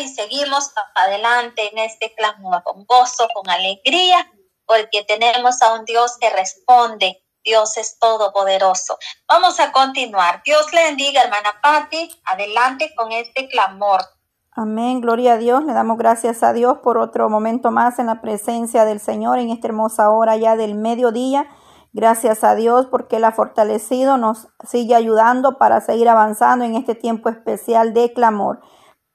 y 0.00 0.08
seguimos 0.08 0.72
adelante 0.94 1.70
en 1.72 1.78
este 1.78 2.14
clamor 2.14 2.62
con 2.62 2.84
gozo, 2.84 3.28
con 3.34 3.48
alegría, 3.48 4.30
porque 4.66 5.04
tenemos 5.04 5.62
a 5.62 5.74
un 5.74 5.84
Dios 5.84 6.16
que 6.20 6.30
responde. 6.30 7.22
Dios 7.44 7.76
es 7.76 7.98
todopoderoso. 7.98 8.98
Vamos 9.28 9.60
a 9.60 9.70
continuar. 9.70 10.42
Dios 10.44 10.72
le 10.72 10.82
bendiga, 10.82 11.22
hermana 11.22 11.50
Patti. 11.62 12.10
Adelante 12.24 12.92
con 12.96 13.12
este 13.12 13.48
clamor. 13.48 14.00
Amén, 14.50 15.00
gloria 15.00 15.34
a 15.34 15.36
Dios. 15.36 15.64
Le 15.64 15.72
damos 15.72 15.96
gracias 15.98 16.42
a 16.42 16.52
Dios 16.52 16.78
por 16.78 16.98
otro 16.98 17.28
momento 17.28 17.70
más 17.70 17.98
en 17.98 18.06
la 18.06 18.20
presencia 18.20 18.84
del 18.84 19.00
Señor 19.00 19.38
en 19.38 19.50
esta 19.50 19.68
hermosa 19.68 20.10
hora 20.10 20.36
ya 20.36 20.56
del 20.56 20.74
mediodía. 20.74 21.46
Gracias 21.92 22.42
a 22.42 22.54
Dios 22.54 22.86
porque 22.86 23.16
Él 23.16 23.24
ha 23.24 23.32
fortalecido, 23.32 24.16
nos 24.16 24.48
sigue 24.66 24.94
ayudando 24.94 25.56
para 25.58 25.80
seguir 25.80 26.08
avanzando 26.08 26.64
en 26.64 26.74
este 26.74 26.94
tiempo 26.94 27.28
especial 27.28 27.94
de 27.94 28.12
clamor. 28.12 28.60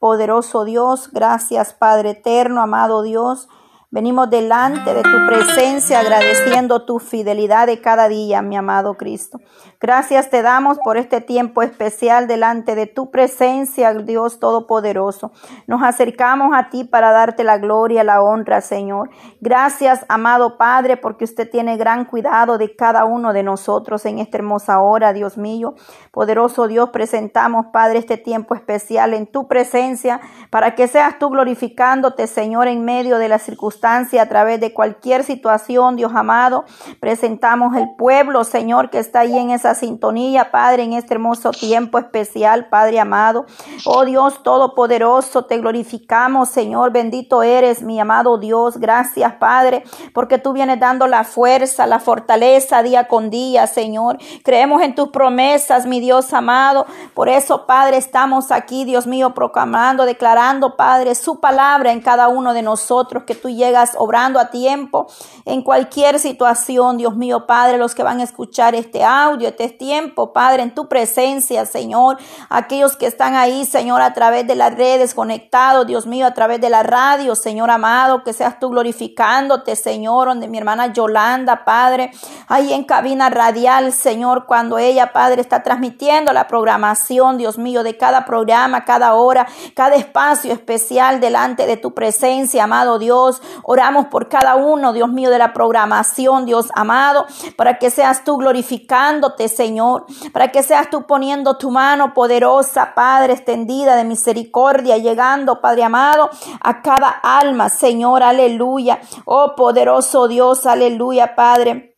Poderoso 0.01 0.65
Dios, 0.65 1.11
gracias 1.11 1.73
Padre 1.73 2.09
eterno, 2.09 2.63
amado 2.63 3.03
Dios. 3.03 3.47
Venimos 3.91 4.31
delante 4.31 4.95
de 4.95 5.03
tu 5.03 5.27
presencia 5.27 5.99
agradeciendo 5.99 6.85
tu 6.85 6.97
fidelidad 6.97 7.67
de 7.67 7.81
cada 7.81 8.07
día, 8.07 8.41
mi 8.41 8.57
amado 8.57 8.95
Cristo. 8.95 9.37
Gracias 9.83 10.29
te 10.29 10.43
damos 10.43 10.77
por 10.77 10.95
este 10.95 11.21
tiempo 11.21 11.63
especial 11.63 12.27
delante 12.27 12.75
de 12.75 12.85
tu 12.85 13.09
presencia, 13.09 13.91
Dios 13.95 14.39
Todopoderoso. 14.39 15.31
Nos 15.65 15.81
acercamos 15.81 16.55
a 16.55 16.69
ti 16.69 16.83
para 16.83 17.09
darte 17.09 17.43
la 17.43 17.57
gloria, 17.57 18.03
la 18.03 18.21
honra, 18.21 18.61
Señor. 18.61 19.09
Gracias, 19.39 20.05
amado 20.07 20.59
Padre, 20.59 20.97
porque 20.97 21.23
usted 21.23 21.49
tiene 21.49 21.77
gran 21.77 22.05
cuidado 22.05 22.59
de 22.59 22.75
cada 22.75 23.05
uno 23.05 23.33
de 23.33 23.41
nosotros 23.41 24.05
en 24.05 24.19
esta 24.19 24.37
hermosa 24.37 24.79
hora, 24.81 25.13
Dios 25.13 25.39
mío. 25.39 25.73
Poderoso 26.11 26.67
Dios, 26.67 26.91
presentamos, 26.91 27.65
Padre, 27.73 27.97
este 27.97 28.17
tiempo 28.17 28.53
especial 28.53 29.15
en 29.15 29.25
tu 29.25 29.47
presencia 29.47 30.21
para 30.51 30.75
que 30.75 30.87
seas 30.87 31.17
tú 31.17 31.29
glorificándote, 31.29 32.27
Señor, 32.27 32.67
en 32.67 32.85
medio 32.85 33.17
de 33.17 33.29
la 33.29 33.39
circunstancias 33.39 34.23
a 34.23 34.29
través 34.29 34.59
de 34.59 34.75
cualquier 34.75 35.23
situación, 35.23 35.95
Dios 35.95 36.11
amado. 36.13 36.65
Presentamos 36.99 37.75
el 37.75 37.95
pueblo, 37.97 38.43
Señor, 38.43 38.91
que 38.91 38.99
está 38.99 39.21
ahí 39.21 39.35
en 39.35 39.49
esa 39.49 39.70
sintonía, 39.75 40.51
Padre, 40.51 40.83
en 40.83 40.93
este 40.93 41.13
hermoso 41.13 41.51
tiempo 41.51 41.99
especial, 41.99 42.67
Padre 42.69 42.99
amado. 42.99 43.45
Oh 43.85 44.05
Dios 44.05 44.43
Todopoderoso, 44.43 45.45
te 45.45 45.57
glorificamos, 45.57 46.49
Señor. 46.49 46.91
Bendito 46.91 47.43
eres, 47.43 47.81
mi 47.81 47.99
amado 47.99 48.37
Dios. 48.37 48.77
Gracias, 48.77 49.33
Padre, 49.35 49.83
porque 50.13 50.37
tú 50.37 50.53
vienes 50.53 50.79
dando 50.79 51.07
la 51.07 51.23
fuerza, 51.23 51.87
la 51.87 51.99
fortaleza 51.99 52.83
día 52.83 53.07
con 53.07 53.29
día, 53.29 53.67
Señor. 53.67 54.17
Creemos 54.43 54.81
en 54.81 54.95
tus 54.95 55.09
promesas, 55.09 55.85
mi 55.85 55.99
Dios 55.99 56.33
amado. 56.33 56.85
Por 57.13 57.29
eso, 57.29 57.65
Padre, 57.65 57.97
estamos 57.97 58.51
aquí, 58.51 58.85
Dios 58.85 59.07
mío, 59.07 59.33
proclamando, 59.33 60.05
declarando, 60.05 60.75
Padre, 60.75 61.15
su 61.15 61.39
palabra 61.39 61.91
en 61.91 62.01
cada 62.01 62.27
uno 62.27 62.53
de 62.53 62.61
nosotros, 62.61 63.23
que 63.23 63.35
tú 63.35 63.49
llegues 63.49 63.91
obrando 63.97 64.39
a 64.39 64.49
tiempo 64.49 65.07
en 65.45 65.61
cualquier 65.61 66.19
situación, 66.19 66.97
Dios 66.97 67.15
mío, 67.15 67.45
Padre, 67.47 67.77
los 67.77 67.95
que 67.95 68.03
van 68.03 68.19
a 68.19 68.23
escuchar 68.23 68.75
este 68.75 69.03
audio, 69.03 69.53
tiempo, 69.69 70.33
Padre, 70.33 70.63
en 70.63 70.73
tu 70.73 70.87
presencia, 70.87 71.65
Señor, 71.65 72.17
aquellos 72.49 72.95
que 72.95 73.05
están 73.05 73.35
ahí, 73.35 73.65
Señor, 73.65 74.01
a 74.01 74.13
través 74.13 74.47
de 74.47 74.55
las 74.55 74.75
redes 74.75 75.13
conectados, 75.13 75.87
Dios 75.87 76.07
mío, 76.07 76.25
a 76.25 76.33
través 76.33 76.61
de 76.61 76.69
la 76.69 76.83
radio, 76.83 77.35
Señor 77.35 77.69
amado, 77.69 78.23
que 78.23 78.33
seas 78.33 78.59
tú 78.59 78.69
glorificándote, 78.69 79.75
Señor, 79.75 80.27
donde 80.27 80.47
mi 80.47 80.57
hermana 80.57 80.93
Yolanda, 80.93 81.63
Padre, 81.65 82.11
ahí 82.47 82.73
en 82.73 82.83
cabina 82.83 83.29
radial, 83.29 83.93
Señor, 83.93 84.45
cuando 84.45 84.77
ella, 84.77 85.13
Padre, 85.13 85.41
está 85.41 85.63
transmitiendo 85.63 86.33
la 86.33 86.47
programación, 86.47 87.37
Dios 87.37 87.57
mío, 87.57 87.83
de 87.83 87.97
cada 87.97 88.25
programa, 88.25 88.85
cada 88.85 89.13
hora, 89.13 89.47
cada 89.75 89.95
espacio 89.95 90.53
especial 90.53 91.19
delante 91.19 91.65
de 91.65 91.77
tu 91.77 91.93
presencia, 91.93 92.63
amado 92.63 92.99
Dios. 92.99 93.41
Oramos 93.63 94.07
por 94.07 94.29
cada 94.29 94.55
uno, 94.55 94.93
Dios 94.93 95.09
mío, 95.09 95.29
de 95.29 95.37
la 95.37 95.53
programación, 95.53 96.45
Dios 96.45 96.69
amado, 96.73 97.25
para 97.55 97.77
que 97.77 97.89
seas 97.89 98.23
tú 98.23 98.37
glorificándote, 98.37 99.47
Señor, 99.55 100.05
para 100.33 100.51
que 100.51 100.63
seas 100.63 100.89
tú 100.89 101.05
poniendo 101.05 101.57
tu 101.57 101.71
mano 101.71 102.13
poderosa, 102.13 102.93
Padre, 102.95 103.33
extendida 103.33 103.95
de 103.95 104.03
misericordia, 104.03 104.97
llegando, 104.97 105.61
Padre 105.61 105.83
amado, 105.83 106.29
a 106.61 106.81
cada 106.81 107.09
alma, 107.09 107.69
Señor, 107.69 108.23
aleluya. 108.23 108.99
Oh 109.25 109.53
poderoso 109.55 110.27
Dios, 110.27 110.65
aleluya, 110.65 111.35
Padre. 111.35 111.97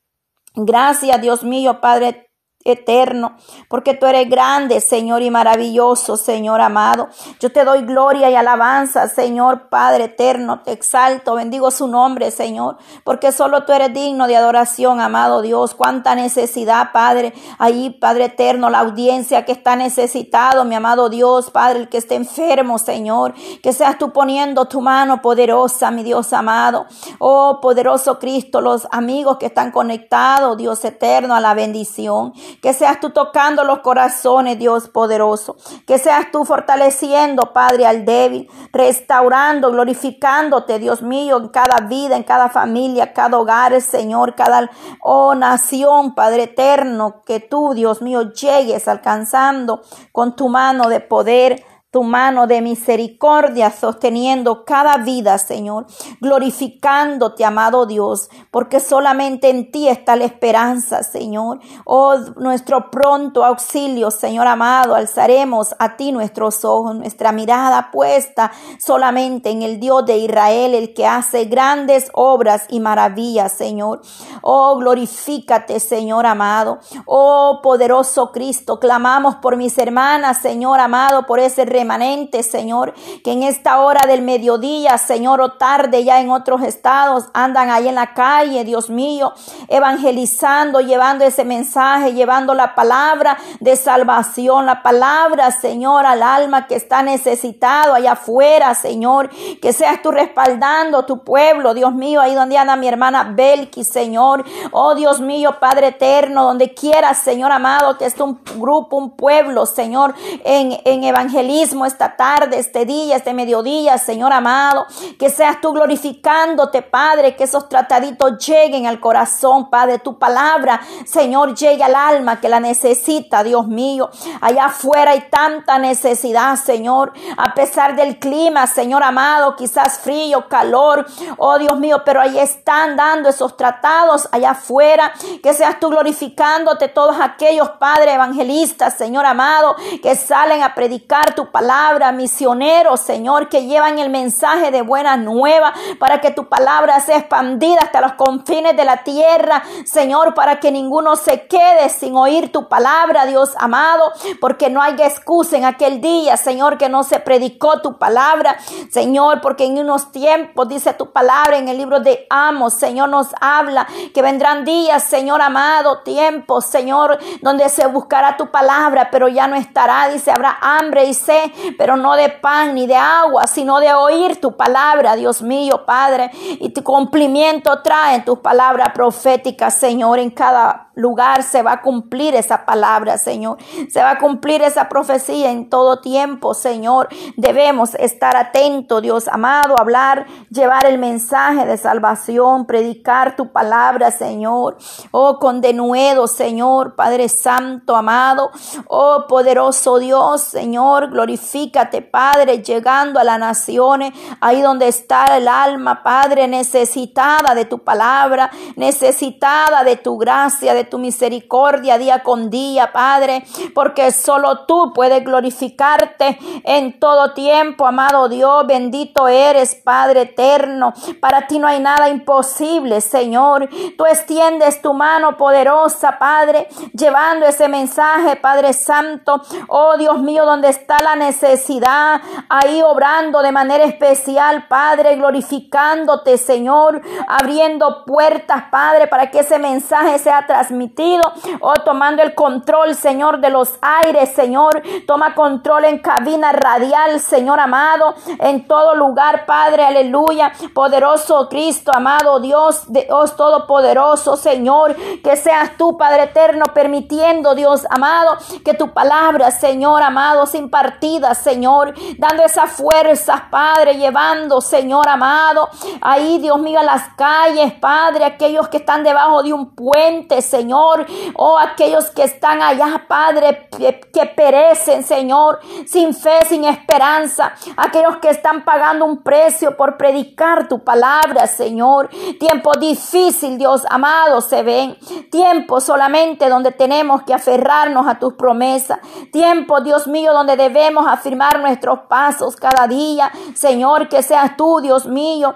Gracias, 0.56 1.20
Dios 1.20 1.44
mío, 1.44 1.82
Padre 1.82 2.23
eterno, 2.66 3.36
porque 3.68 3.94
tú 3.94 4.06
eres 4.06 4.30
grande, 4.30 4.80
Señor, 4.82 5.22
y 5.22 5.30
maravilloso, 5.30 6.18
Señor 6.18 6.62
amado. 6.62 7.10
Yo 7.40 7.52
te 7.52 7.66
doy 7.66 7.82
gloria 7.82 8.30
y 8.30 8.36
alabanza, 8.36 9.08
Señor 9.08 9.70
Padre 9.70 10.06
eterno, 10.06 10.62
te 10.62 10.72
exalto, 10.72 11.36
bendigo 11.36 11.72
su 11.72 11.88
nombre, 11.88 12.32
Señor, 12.32 12.78
porque 13.04 13.32
solo 13.32 13.66
tú 13.66 13.74
eres 13.74 13.94
digno 13.94 14.28
de 14.28 14.36
adoración, 14.36 15.00
amado 15.02 15.42
Dios. 15.42 15.76
Cuánta 15.76 16.16
necesidad, 16.16 16.92
Padre, 16.94 17.34
ahí, 17.58 17.90
Padre 17.90 18.26
eterno, 18.26 18.70
la 18.70 18.80
audiencia 18.80 19.46
que 19.46 19.52
está 19.52 19.76
necesitado, 19.76 20.66
mi 20.66 20.76
amado 20.76 21.10
Dios, 21.10 21.52
Padre, 21.52 21.80
el 21.80 21.90
que 21.90 21.98
esté 21.98 22.16
enfermo, 22.16 22.78
Señor, 22.78 23.34
que 23.62 23.74
seas 23.74 23.98
tú 23.98 24.12
poniendo 24.12 24.66
tu 24.66 24.82
mano 24.82 25.22
poderosa, 25.22 25.92
mi 25.92 26.04
Dios 26.04 26.34
amado. 26.34 26.86
Oh, 27.20 27.60
poderoso 27.62 28.20
Cristo, 28.20 28.62
los 28.62 28.88
amigos 28.92 29.38
que 29.38 29.48
están 29.48 29.72
conectados, 29.72 30.58
Dios 30.58 30.84
eterno, 30.86 31.36
a 31.36 31.42
la 31.42 31.54
bendición. 31.54 32.34
Que 32.62 32.74
seas 32.74 33.00
tú 33.00 33.10
tocando 33.10 33.64
los 33.64 33.80
corazones, 33.80 34.60
Dios 34.60 34.90
poderoso. 34.90 35.58
Que 35.86 35.98
seas 35.98 36.32
tú 36.32 36.46
fortaleciendo, 36.46 37.54
Padre, 37.54 37.86
al 37.86 38.06
débil, 38.06 38.50
restaurando, 38.72 39.72
glorificándote, 39.72 40.80
Dios 40.80 41.02
mío, 41.02 41.38
en 41.38 41.50
cada 41.50 41.82
vida, 41.88 42.16
en 42.16 42.24
cada 42.24 42.50
familia, 42.50 43.14
cada 43.14 43.38
hogar, 43.38 43.80
Señor, 43.82 44.36
cada 44.36 44.70
oh, 45.02 45.36
nación, 45.36 46.16
Padre 46.16 46.44
eterno. 46.44 47.24
Que 47.26 47.40
tú, 47.40 47.74
Dios 47.74 48.02
mío, 48.02 48.32
llegues 48.34 48.88
alcanzando 48.88 49.82
con 50.12 50.36
tu 50.36 50.50
mano 50.50 50.90
de 50.90 51.00
poder 51.00 51.64
tu 51.94 52.02
mano 52.02 52.48
de 52.48 52.60
misericordia 52.60 53.70
sosteniendo 53.70 54.66
cada 54.66 54.98
vida, 54.98 55.38
Señor, 55.38 55.86
glorificándote, 56.20 57.46
amado 57.46 57.86
Dios, 57.86 58.32
porque 58.50 58.80
solamente 58.80 59.52
en 59.52 59.72
ti 59.72 59.88
está 59.88 60.16
la 60.16 60.26
esperanza, 60.26 61.04
Señor. 61.04 61.60
Oh, 61.86 62.16
nuestro 62.38 62.90
pronto 62.90 63.46
auxilio, 63.46 64.10
Señor 64.10 64.48
amado, 64.48 64.96
alzaremos 64.96 65.76
a 65.78 65.96
ti 65.96 66.12
nuestros 66.12 66.66
ojos, 66.66 66.96
nuestra 66.96 67.32
mirada 67.32 67.92
puesta 67.92 68.52
solamente 68.80 69.52
en 69.52 69.62
el 69.62 69.80
Dios 69.80 70.04
de 70.08 70.18
Israel, 70.18 70.74
el 70.74 70.96
que 70.96 71.06
hace 71.06 71.46
grandes 71.46 72.10
obras 72.16 72.66
y 72.70 72.80
maravillas, 72.80 73.52
Señor. 73.52 74.02
Oh, 74.42 74.78
glorifícate, 74.78 75.80
Señor 75.80 76.26
amado. 76.26 76.80
Oh, 77.06 77.60
poderoso 77.62 78.32
Cristo, 78.32 78.80
clamamos 78.80 79.36
por 79.36 79.58
mis 79.58 79.78
hermanas, 79.78 80.40
Señor 80.40 80.80
amado, 80.80 81.28
por 81.28 81.40
ese 81.40 81.66
remanente, 81.84 82.44
Señor, 82.44 82.94
que 83.26 83.34
en 83.34 83.44
esta 83.44 83.82
hora 83.82 84.08
del 84.08 84.22
mediodía, 84.22 84.98
Señor, 84.98 85.42
o 85.42 85.52
tarde 85.54 86.06
ya 86.06 86.22
en 86.22 86.30
otros 86.30 86.62
estados, 86.64 87.26
andan 87.34 87.70
ahí 87.70 87.90
en 87.90 87.96
la 87.96 88.14
calle, 88.14 88.64
Dios 88.64 88.90
mío, 88.90 89.34
evangelizando, 89.68 90.80
llevando 90.80 91.26
ese 91.26 91.44
mensaje, 91.44 92.14
llevando 92.14 92.54
la 92.54 92.74
palabra 92.74 93.38
de 93.60 93.76
salvación, 93.76 94.66
la 94.66 94.82
palabra, 94.82 95.52
Señor, 95.52 96.06
al 96.06 96.24
alma 96.24 96.68
que 96.68 96.76
está 96.76 97.04
necesitado 97.04 97.94
allá 97.94 98.14
afuera, 98.14 98.74
Señor, 98.76 99.30
que 99.62 99.74
seas 99.74 100.02
tú 100.02 100.10
respaldando 100.10 101.06
tu 101.06 101.24
pueblo, 101.26 101.74
Dios 101.74 101.94
mío, 101.94 102.22
ahí 102.22 102.34
donde 102.34 102.58
anda 102.58 102.78
mi 102.78 102.88
hermana 102.88 103.34
Belki, 103.36 103.84
Señor, 103.84 104.46
oh 104.72 104.96
Dios 104.96 105.20
mío, 105.20 105.58
Padre 105.60 105.88
eterno, 105.88 106.46
donde 106.46 106.74
quieras, 106.74 107.18
Señor 107.18 107.52
amado, 107.52 107.98
que 107.98 108.06
esté 108.06 108.24
un 108.24 108.40
grupo, 108.56 108.96
un 108.96 109.18
pueblo, 109.18 109.66
Señor, 109.66 110.16
en, 110.46 110.80
en 110.86 111.04
evangelismo, 111.04 111.73
esta 111.86 112.16
tarde, 112.16 112.60
este 112.60 112.86
día, 112.86 113.18
este 113.18 113.34
mediodía, 113.34 113.98
Señor 113.98 114.32
amado. 114.32 114.86
Que 115.18 115.30
seas 115.30 115.60
tú 115.60 115.74
glorificándote, 115.74 116.82
Padre, 116.84 117.36
que 117.36 117.46
esos 117.46 117.68
trataditos 117.68 118.38
lleguen 118.46 118.86
al 118.86 119.00
corazón, 119.00 119.70
Padre. 119.70 120.00
Tu 120.00 120.18
palabra, 120.20 120.80
Señor, 121.06 121.56
llegue 121.56 121.84
al 121.84 121.96
alma 121.96 122.40
que 122.40 122.48
la 122.48 122.60
necesita, 122.60 123.44
Dios 123.44 123.68
mío. 123.68 124.10
Allá 124.42 124.66
afuera 124.66 125.12
hay 125.12 125.28
tanta 125.30 125.80
necesidad, 125.80 126.56
Señor. 126.56 127.14
A 127.38 127.54
pesar 127.54 127.96
del 127.96 128.20
clima, 128.20 128.68
Señor 128.68 129.04
amado, 129.04 129.56
quizás 129.56 130.00
frío, 130.00 130.48
calor. 130.48 131.06
Oh 131.38 131.58
Dios 131.58 131.80
mío, 131.80 132.04
pero 132.06 132.22
ahí 132.22 132.38
están 132.38 132.96
dando 132.96 133.30
esos 133.30 133.58
tratados 133.58 134.30
allá 134.32 134.52
afuera. 134.52 135.12
Que 135.42 135.54
seas 135.54 135.80
tú 135.80 135.90
glorificándote 135.90 136.88
todos 136.88 137.18
aquellos, 137.20 137.70
Padre, 137.80 138.14
evangelistas, 138.14 138.96
Señor 138.96 139.26
amado, 139.26 139.76
que 140.02 140.16
salen 140.16 140.62
a 140.62 140.76
predicar 140.76 141.34
tu 141.34 141.52
palabra 141.52 141.63
palabra, 141.64 142.12
misioneros, 142.12 143.00
Señor, 143.00 143.48
que 143.48 143.66
llevan 143.66 143.98
el 143.98 144.10
mensaje 144.10 144.70
de 144.70 144.82
buena 144.82 145.16
nueva 145.16 145.74
para 145.98 146.20
que 146.20 146.30
tu 146.30 146.50
palabra 146.50 147.00
sea 147.00 147.20
expandida 147.20 147.80
hasta 147.84 148.02
los 148.02 148.14
confines 148.16 148.76
de 148.76 148.84
la 148.84 149.06
tierra, 149.06 149.64
Señor, 149.86 150.34
para 150.34 150.60
que 150.60 150.74
ninguno 150.74 151.16
se 151.16 151.48
quede 151.48 151.88
sin 151.88 152.18
oír 152.18 152.52
tu 152.52 152.68
palabra, 152.68 153.26
Dios 153.26 153.52
amado, 153.58 154.12
porque 154.42 154.70
no 154.70 154.82
hay 154.82 154.96
excusa 154.96 155.56
en 155.56 155.64
aquel 155.64 156.02
día, 156.02 156.36
Señor, 156.36 156.78
que 156.78 156.90
no 156.90 157.04
se 157.04 157.22
predicó 157.22 157.80
tu 157.80 157.98
palabra, 157.98 158.58
Señor, 158.92 159.40
porque 159.40 159.64
en 159.64 159.78
unos 159.78 160.12
tiempos, 160.12 160.68
dice 160.68 160.94
tu 160.94 161.14
palabra 161.14 161.56
en 161.56 161.70
el 161.70 161.78
libro 161.78 162.02
de 162.02 162.28
Amos, 162.30 162.74
Señor, 162.74 163.08
nos 163.08 163.28
habla 163.40 163.88
que 164.14 164.22
vendrán 164.22 164.66
días, 164.66 165.06
Señor 165.06 165.42
amado, 165.42 166.02
tiempos, 166.04 166.66
Señor, 166.66 167.20
donde 167.42 167.70
se 167.70 167.88
buscará 167.88 168.36
tu 168.36 168.52
palabra, 168.52 169.08
pero 169.10 169.30
ya 169.30 169.48
no 169.48 169.56
estará, 169.56 170.10
dice, 170.10 170.30
habrá 170.30 170.58
hambre 170.62 171.06
y 171.06 171.14
sed, 171.14 171.43
pero 171.78 171.96
no 171.96 172.16
de 172.16 172.30
pan 172.30 172.76
ni 172.76 172.88
de 172.88 172.96
agua, 172.96 173.48
sino 173.48 173.80
de 173.80 173.94
oír 173.94 174.40
tu 174.40 174.56
palabra, 174.56 175.16
Dios 175.16 175.42
mío, 175.42 175.86
Padre, 175.86 176.32
y 176.34 176.70
tu 176.70 176.84
cumplimiento 176.84 177.82
trae 177.82 178.22
tus 178.22 178.40
palabras 178.40 178.90
proféticas, 178.94 179.76
Señor, 179.76 180.20
en 180.20 180.30
cada 180.30 180.84
lugar 180.96 181.44
se 181.44 181.62
va 181.62 181.74
a 181.74 181.82
cumplir 181.82 182.36
esa 182.36 182.66
palabra, 182.66 183.18
Señor. 183.18 183.58
Se 183.90 184.02
va 184.02 184.12
a 184.12 184.18
cumplir 184.20 184.62
esa 184.62 184.90
profecía 184.90 185.52
en 185.52 185.70
todo 185.70 186.02
tiempo, 186.02 186.54
Señor. 186.54 187.10
Debemos 187.36 187.96
estar 187.96 188.36
atentos, 188.36 189.02
Dios 189.02 189.28
amado, 189.28 189.80
hablar, 189.80 190.26
llevar 190.50 190.86
el 190.86 191.00
mensaje 191.00 191.66
de 191.66 191.78
salvación, 191.78 192.66
predicar 192.66 193.36
tu 193.36 193.52
palabra, 193.52 194.12
Señor. 194.12 194.78
Oh, 195.12 195.40
con 195.40 195.62
denuedo, 195.62 196.28
Señor, 196.28 196.96
Padre 196.96 197.30
Santo, 197.30 197.96
amado. 197.96 198.52
Oh, 198.88 199.26
poderoso 199.28 200.00
Dios, 200.00 200.42
Señor, 200.42 201.12
glorifícate, 201.34 202.04
Padre, 202.04 202.62
llegando 202.62 203.20
a 203.20 203.24
las 203.24 203.40
naciones, 203.40 204.14
ahí 204.40 204.62
donde 204.62 204.88
está 204.88 205.36
el 205.38 205.48
alma, 205.48 206.04
Padre, 206.04 206.48
necesitada 206.48 207.56
de 207.56 207.66
tu 207.66 207.80
palabra, 207.80 208.52
necesitada 208.76 209.84
de 209.84 209.96
tu 209.96 210.18
gracia, 210.18 210.76
de 210.76 210.84
tu 210.84 211.00
misericordia 211.00 211.98
día 211.98 212.22
con 212.22 212.52
día, 212.52 212.92
Padre, 212.94 213.44
porque 213.74 214.12
solo 214.12 214.66
tú 214.66 214.94
puedes 214.94 215.24
glorificarte 215.24 216.38
en 216.64 217.00
todo 217.00 217.34
tiempo, 217.34 217.88
amado 217.88 218.30
Dios, 218.30 218.68
bendito 218.68 219.28
eres, 219.28 219.74
Padre 219.76 220.22
eterno. 220.22 220.94
Para 221.20 221.48
ti 221.48 221.58
no 221.58 221.68
hay 221.68 221.80
nada 221.80 222.10
imposible, 222.10 223.02
Señor. 223.02 223.70
Tú 223.98 224.06
extiendes 224.06 224.82
tu 224.82 224.94
mano 224.94 225.36
poderosa, 225.36 226.20
Padre, 226.20 226.68
llevando 226.94 227.48
ese 227.48 227.68
mensaje, 227.68 228.36
Padre 228.36 228.74
Santo. 228.74 229.42
Oh 229.68 229.98
Dios 229.98 230.20
mío, 230.20 230.46
donde 230.46 230.70
está 230.70 231.02
la 231.02 231.16
necesidad, 231.26 232.22
ahí 232.50 232.82
obrando 232.82 233.42
de 233.42 233.52
manera 233.52 233.84
especial, 233.84 234.68
Padre, 234.68 235.16
glorificándote, 235.16 236.38
Señor, 236.38 237.02
abriendo 237.28 238.06
puertas, 238.06 238.66
Padre, 238.72 239.08
para 239.08 239.32
que 239.32 239.40
ese 239.40 239.60
mensaje 239.60 240.20
sea 240.20 240.46
transmitido 240.46 241.22
oh, 241.62 241.74
tomando 241.86 242.22
el 242.24 242.36
control, 242.36 242.96
Señor, 242.96 243.40
de 243.40 243.50
los 243.50 243.78
aires, 243.82 244.30
Señor. 244.34 244.82
Toma 245.08 245.36
control 245.36 245.86
en 245.86 246.00
cabina 246.00 246.52
radial, 246.52 247.20
Señor 247.20 247.60
amado, 247.60 248.16
en 248.40 248.68
todo 248.68 248.96
lugar, 248.96 249.46
Padre, 249.46 249.86
aleluya. 249.86 250.52
Poderoso 250.74 251.48
Cristo, 251.50 251.92
amado 251.94 252.40
Dios, 252.40 252.84
Dios 252.88 253.36
todopoderoso, 253.36 254.38
Señor, 254.38 254.96
que 255.24 255.36
seas 255.36 255.78
tú, 255.78 255.98
Padre 255.98 256.24
eterno, 256.24 256.66
permitiendo, 256.74 257.56
Dios 257.56 257.86
amado, 257.90 258.38
que 258.64 258.74
tu 258.74 258.94
palabra, 258.94 259.52
Señor 259.52 260.02
amado, 260.02 260.46
sin 260.46 260.70
partida, 261.14 261.36
Señor, 261.36 261.94
dando 262.18 262.44
esas 262.44 262.72
fuerzas, 262.72 263.42
Padre, 263.50 263.96
llevando, 263.96 264.62
Señor 264.62 265.08
amado, 265.08 265.70
ahí, 266.02 266.40
Dios 266.40 266.60
mío, 266.60 266.80
a 266.80 266.84
las 266.84 267.10
calles, 267.16 267.74
Padre, 267.74 268.26
aquellos 268.26 268.68
que 268.70 268.78
están 268.78 269.04
debajo 269.04 269.44
de 269.44 269.54
un 269.54 269.76
puente, 269.76 270.42
Señor. 270.42 270.64
Señor. 270.64 271.06
Oh, 271.36 271.58
aquellos 271.58 272.10
que 272.12 272.24
están 272.24 272.62
allá, 272.62 273.04
Padre, 273.08 273.68
que 274.14 274.26
perecen, 274.28 275.04
Señor, 275.04 275.60
sin 275.86 276.14
fe, 276.14 276.46
sin 276.48 276.64
esperanza. 276.64 277.54
Aquellos 277.76 278.18
que 278.18 278.30
están 278.30 278.64
pagando 278.64 279.04
un 279.04 279.24
precio 279.24 279.76
por 279.76 279.98
predicar 279.98 280.70
tu 280.70 280.80
palabra, 280.84 281.48
Señor. 281.48 282.10
Tiempo 282.40 282.72
difícil, 282.80 283.58
Dios 283.58 283.84
amado, 283.90 284.40
se 284.40 284.64
ven. 284.64 284.98
Tiempo 285.30 285.82
solamente 285.82 286.48
donde 286.48 286.72
tenemos 286.72 287.24
que 287.24 287.34
aferrarnos 287.34 288.08
a 288.08 288.20
tus 288.20 288.34
promesas. 288.34 289.00
Tiempo, 289.34 289.82
Dios 289.82 290.08
mío, 290.08 290.32
donde 290.34 290.56
debemos 290.56 291.03
afirmar 291.08 291.60
nuestros 291.60 292.00
pasos 292.02 292.56
cada 292.56 292.88
día. 292.88 293.32
Señor, 293.54 294.10
que 294.10 294.24
seas 294.24 294.56
tú, 294.58 294.80
Dios 294.82 295.06
mío 295.06 295.56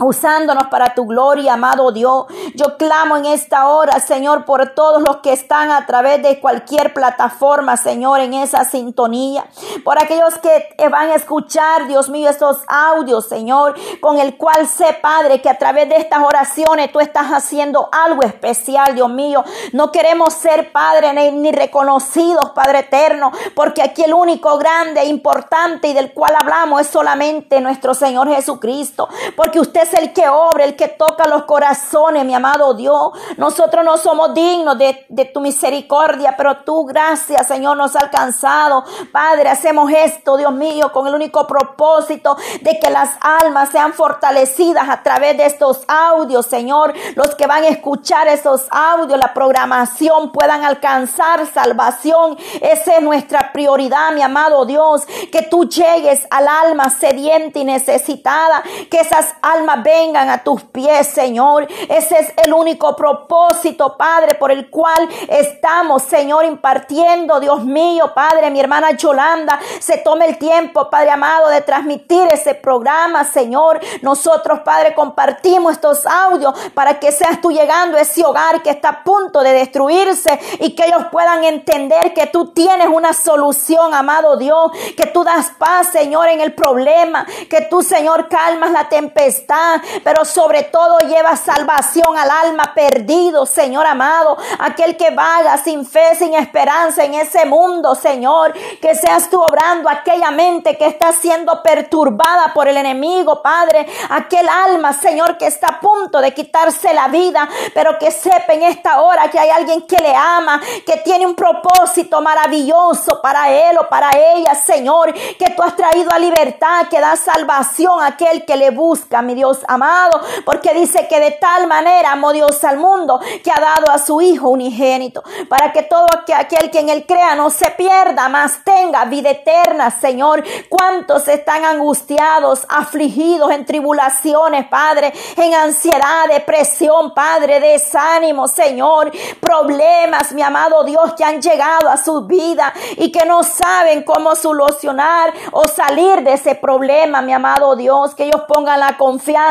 usándonos 0.00 0.68
para 0.68 0.94
tu 0.94 1.06
gloria, 1.06 1.54
amado 1.54 1.90
Dios. 1.92 2.26
Yo 2.54 2.76
clamo 2.76 3.16
en 3.16 3.26
esta 3.26 3.68
hora, 3.68 3.98
Señor, 4.00 4.44
por 4.44 4.74
todos 4.74 5.02
los 5.02 5.18
que 5.18 5.32
están 5.32 5.70
a 5.70 5.86
través 5.86 6.22
de 6.22 6.40
cualquier 6.40 6.94
plataforma, 6.94 7.76
Señor, 7.76 8.20
en 8.20 8.34
esa 8.34 8.64
sintonía. 8.64 9.44
Por 9.84 10.00
aquellos 10.02 10.34
que 10.38 10.88
van 10.88 11.10
a 11.10 11.14
escuchar, 11.14 11.86
Dios 11.86 12.08
mío, 12.08 12.30
estos 12.30 12.58
audios, 12.68 13.26
Señor, 13.28 13.74
con 14.00 14.18
el 14.18 14.36
cual 14.36 14.68
sé, 14.68 14.96
Padre, 15.00 15.40
que 15.40 15.48
a 15.48 15.58
través 15.58 15.88
de 15.88 15.96
estas 15.96 16.20
oraciones 16.22 16.92
tú 16.92 17.00
estás 17.00 17.28
haciendo 17.28 17.88
algo 17.90 18.22
especial, 18.22 18.94
Dios 18.94 19.10
mío. 19.10 19.44
No 19.72 19.90
queremos 19.90 20.34
ser, 20.34 20.72
Padre, 20.72 21.12
ni, 21.32 21.50
reconocidos, 21.50 22.50
Padre 22.50 22.80
eterno, 22.80 23.32
porque 23.54 23.82
aquí 23.82 24.02
el 24.02 24.14
único 24.14 24.58
grande, 24.58 25.04
importante 25.04 25.88
y 25.88 25.92
del 25.92 26.12
cual 26.12 26.34
hablamos 26.40 26.82
es 26.82 26.88
solamente 26.88 27.60
nuestro 27.60 27.94
Señor 27.94 28.28
Jesucristo, 28.28 29.08
porque 29.36 29.60
usted 29.60 29.87
es 29.88 29.94
el 29.94 30.12
que 30.12 30.28
obra, 30.28 30.64
el 30.64 30.76
que 30.76 30.88
toca 30.88 31.26
los 31.26 31.44
corazones, 31.44 32.24
mi 32.24 32.34
amado 32.34 32.74
Dios. 32.74 33.10
Nosotros 33.36 33.84
no 33.84 33.96
somos 33.96 34.34
dignos 34.34 34.78
de, 34.78 35.06
tu 35.32 35.40
misericordia, 35.40 36.34
pero 36.36 36.58
tu 36.58 36.84
gracia, 36.84 37.42
Señor, 37.44 37.76
nos 37.76 37.96
ha 37.96 38.00
alcanzado. 38.00 38.84
Padre, 39.12 39.48
hacemos 39.48 39.90
esto, 39.90 40.36
Dios 40.36 40.52
mío, 40.52 40.92
con 40.92 41.06
el 41.06 41.14
único 41.14 41.46
propósito 41.46 42.36
de 42.62 42.78
que 42.78 42.90
las 42.90 43.16
almas 43.20 43.70
sean 43.70 43.92
fortalecidas 43.92 44.88
a 44.88 45.02
través 45.02 45.36
de 45.36 45.46
estos 45.46 45.82
audios, 45.88 46.46
Señor. 46.46 46.94
Los 47.14 47.34
que 47.34 47.46
van 47.46 47.64
a 47.64 47.68
escuchar 47.68 48.28
esos 48.28 48.66
audios, 48.70 49.18
la 49.18 49.34
programación, 49.34 50.32
puedan 50.32 50.64
alcanzar 50.64 51.46
salvación. 51.46 52.36
Esa 52.60 52.96
es 52.96 53.02
nuestra 53.02 53.52
prioridad, 53.52 54.12
mi 54.12 54.22
amado 54.22 54.64
Dios. 54.64 55.06
Que 55.32 55.42
tú 55.42 55.68
llegues 55.68 56.26
al 56.30 56.48
alma 56.48 56.90
sediente 56.90 57.60
y 57.60 57.64
necesitada. 57.64 58.62
Que 58.90 59.00
esas 59.00 59.34
almas 59.42 59.77
vengan 59.82 60.28
a 60.30 60.42
tus 60.42 60.62
pies, 60.64 61.06
Señor. 61.08 61.66
Ese 61.88 62.18
es 62.18 62.32
el 62.36 62.52
único 62.52 62.94
propósito, 62.96 63.96
Padre, 63.96 64.34
por 64.34 64.50
el 64.50 64.70
cual 64.70 65.08
estamos, 65.28 66.02
Señor, 66.02 66.44
impartiendo, 66.44 67.40
Dios 67.40 67.64
mío, 67.64 68.12
Padre, 68.14 68.50
mi 68.50 68.60
hermana 68.60 68.92
Yolanda, 68.92 69.58
se 69.80 69.98
tome 69.98 70.26
el 70.26 70.38
tiempo, 70.38 70.90
Padre 70.90 71.10
amado, 71.10 71.48
de 71.48 71.60
transmitir 71.60 72.28
ese 72.28 72.54
programa, 72.54 73.24
Señor. 73.24 73.80
Nosotros, 74.02 74.60
Padre, 74.60 74.94
compartimos 74.94 75.72
estos 75.72 76.06
audios 76.06 76.54
para 76.74 76.98
que 76.98 77.12
seas 77.12 77.40
tú 77.40 77.50
llegando 77.50 77.96
a 77.96 78.00
ese 78.00 78.24
hogar 78.24 78.62
que 78.62 78.70
está 78.70 78.88
a 78.88 79.04
punto 79.04 79.40
de 79.40 79.52
destruirse 79.52 80.38
y 80.60 80.74
que 80.74 80.86
ellos 80.86 81.06
puedan 81.10 81.44
entender 81.44 82.14
que 82.14 82.26
tú 82.26 82.52
tienes 82.52 82.88
una 82.88 83.12
solución, 83.12 83.94
amado 83.94 84.36
Dios, 84.36 84.72
que 84.96 85.06
tú 85.06 85.24
das 85.24 85.52
paz, 85.58 85.88
Señor, 85.92 86.28
en 86.28 86.40
el 86.40 86.54
problema, 86.54 87.26
que 87.48 87.62
tú, 87.62 87.82
Señor, 87.82 88.28
calmas 88.28 88.70
la 88.70 88.88
tempestad 88.88 89.67
pero 90.04 90.24
sobre 90.24 90.64
todo 90.64 90.98
lleva 91.00 91.36
salvación 91.36 92.16
al 92.16 92.30
alma 92.30 92.72
perdido, 92.74 93.46
Señor 93.46 93.86
amado, 93.86 94.36
aquel 94.58 94.96
que 94.96 95.10
vaga 95.10 95.58
sin 95.58 95.86
fe, 95.86 96.14
sin 96.16 96.34
esperanza 96.34 97.04
en 97.04 97.14
ese 97.14 97.46
mundo, 97.46 97.94
Señor, 97.94 98.52
que 98.80 98.94
seas 98.94 99.28
tú 99.30 99.40
obrando 99.40 99.88
aquella 99.88 100.30
mente 100.30 100.76
que 100.76 100.86
está 100.86 101.12
siendo 101.12 101.62
perturbada 101.62 102.52
por 102.54 102.68
el 102.68 102.76
enemigo, 102.76 103.42
Padre, 103.42 103.86
aquel 104.10 104.48
alma, 104.48 104.92
Señor, 104.92 105.36
que 105.36 105.46
está 105.46 105.68
a 105.68 105.80
punto 105.80 106.20
de 106.20 106.32
quitarse 106.32 106.92
la 106.94 107.08
vida, 107.08 107.48
pero 107.74 107.98
que 107.98 108.10
sepa 108.10 108.52
en 108.52 108.62
esta 108.62 109.00
hora 109.00 109.30
que 109.30 109.38
hay 109.38 109.50
alguien 109.50 109.82
que 109.82 109.96
le 109.96 110.14
ama, 110.14 110.60
que 110.86 110.98
tiene 110.98 111.26
un 111.26 111.34
propósito 111.34 112.20
maravilloso 112.20 113.20
para 113.20 113.50
él 113.50 113.78
o 113.78 113.88
para 113.88 114.10
ella, 114.16 114.54
Señor, 114.54 115.12
que 115.12 115.50
tú 115.50 115.62
has 115.62 115.76
traído 115.76 116.10
a 116.12 116.18
libertad, 116.18 116.88
que 116.88 117.00
da 117.00 117.16
salvación 117.16 118.00
a 118.00 118.06
aquel 118.06 118.44
que 118.44 118.56
le 118.56 118.70
busca, 118.70 119.22
mi 119.22 119.34
Dios 119.34 119.57
Amado, 119.66 120.20
porque 120.44 120.74
dice 120.74 121.06
que 121.08 121.20
de 121.20 121.32
tal 121.32 121.66
manera 121.66 122.12
amó 122.12 122.32
Dios 122.32 122.62
al 122.64 122.78
mundo 122.78 123.20
que 123.42 123.50
ha 123.50 123.60
dado 123.60 123.90
a 123.90 123.98
su 123.98 124.20
Hijo 124.20 124.48
unigénito, 124.48 125.22
para 125.48 125.72
que 125.72 125.82
todo 125.82 126.06
aquel 126.36 126.70
que 126.70 126.80
en 126.80 126.88
él 126.88 127.06
crea 127.06 127.34
no 127.34 127.50
se 127.50 127.70
pierda, 127.70 128.28
mas 128.28 128.64
tenga 128.64 129.04
vida 129.06 129.30
eterna, 129.30 129.90
Señor. 129.90 130.44
¿Cuántos 130.68 131.28
están 131.28 131.64
angustiados, 131.64 132.66
afligidos 132.68 133.50
en 133.52 133.64
tribulaciones, 133.64 134.66
Padre, 134.68 135.12
en 135.36 135.54
ansiedad, 135.54 136.26
depresión, 136.28 137.14
Padre, 137.14 137.60
desánimo, 137.60 138.48
Señor, 138.48 139.10
problemas, 139.40 140.32
mi 140.32 140.42
amado 140.42 140.84
Dios, 140.84 141.14
que 141.14 141.24
han 141.24 141.40
llegado 141.40 141.88
a 141.88 141.96
su 141.96 142.26
vida 142.26 142.72
y 142.96 143.10
que 143.12 143.24
no 143.24 143.42
saben 143.42 144.02
cómo 144.02 144.34
solucionar 144.34 145.32
o 145.52 145.66
salir 145.68 146.22
de 146.22 146.34
ese 146.34 146.54
problema, 146.54 147.22
mi 147.22 147.32
amado 147.32 147.76
Dios, 147.76 148.14
que 148.14 148.24
ellos 148.24 148.42
pongan 148.46 148.80
la 148.80 148.96
confianza 148.96 149.47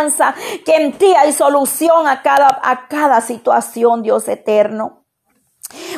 que 0.66 0.76
en 0.76 0.98
ti 0.98 1.14
hay 1.18 1.34
solución 1.34 2.08
a 2.08 2.22
cada, 2.22 2.60
a 2.64 2.88
cada 2.88 3.22
situación, 3.22 4.04
Dios 4.04 4.28
eterno. 4.28 5.07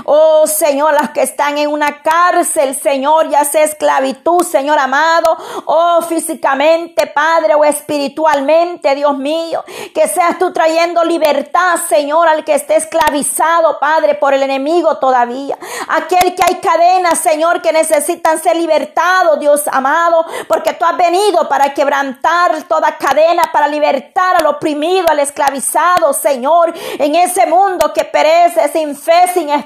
Oh 0.05 0.47
Señor, 0.47 0.93
las 0.93 1.11
que 1.11 1.21
están 1.21 1.57
en 1.57 1.69
una 1.69 2.01
cárcel, 2.01 2.75
Señor, 2.75 3.29
ya 3.29 3.45
sea 3.45 3.63
esclavitud, 3.63 4.43
Señor 4.43 4.79
amado, 4.79 5.37
oh 5.65 6.01
físicamente, 6.01 7.05
Padre, 7.07 7.53
o 7.53 7.63
espiritualmente, 7.63 8.95
Dios 8.95 9.15
mío, 9.17 9.63
que 9.93 10.07
seas 10.07 10.39
tú 10.39 10.51
trayendo 10.51 11.03
libertad, 11.03 11.77
Señor, 11.87 12.27
al 12.27 12.43
que 12.43 12.55
esté 12.55 12.77
esclavizado, 12.77 13.77
Padre, 13.79 14.15
por 14.15 14.33
el 14.33 14.41
enemigo 14.41 14.97
todavía. 14.97 15.57
Aquel 15.89 16.33
que 16.33 16.43
hay 16.47 16.55
cadenas, 16.55 17.19
Señor, 17.19 17.61
que 17.61 17.71
necesitan 17.71 18.41
ser 18.41 18.55
libertados, 18.55 19.39
Dios 19.39 19.67
amado, 19.67 20.25
porque 20.47 20.73
tú 20.73 20.85
has 20.85 20.97
venido 20.97 21.47
para 21.47 21.73
quebrantar 21.75 22.63
toda 22.63 22.97
cadena, 22.97 23.51
para 23.51 23.67
libertar 23.67 24.37
al 24.37 24.47
oprimido, 24.47 25.05
al 25.09 25.19
esclavizado, 25.19 26.13
Señor, 26.13 26.73
en 26.97 27.13
ese 27.13 27.45
mundo 27.45 27.93
que 27.93 28.05
perece 28.05 28.67
sin 28.69 28.95
fe, 28.95 29.27
sin 29.33 29.49
esperanza, 29.49 29.58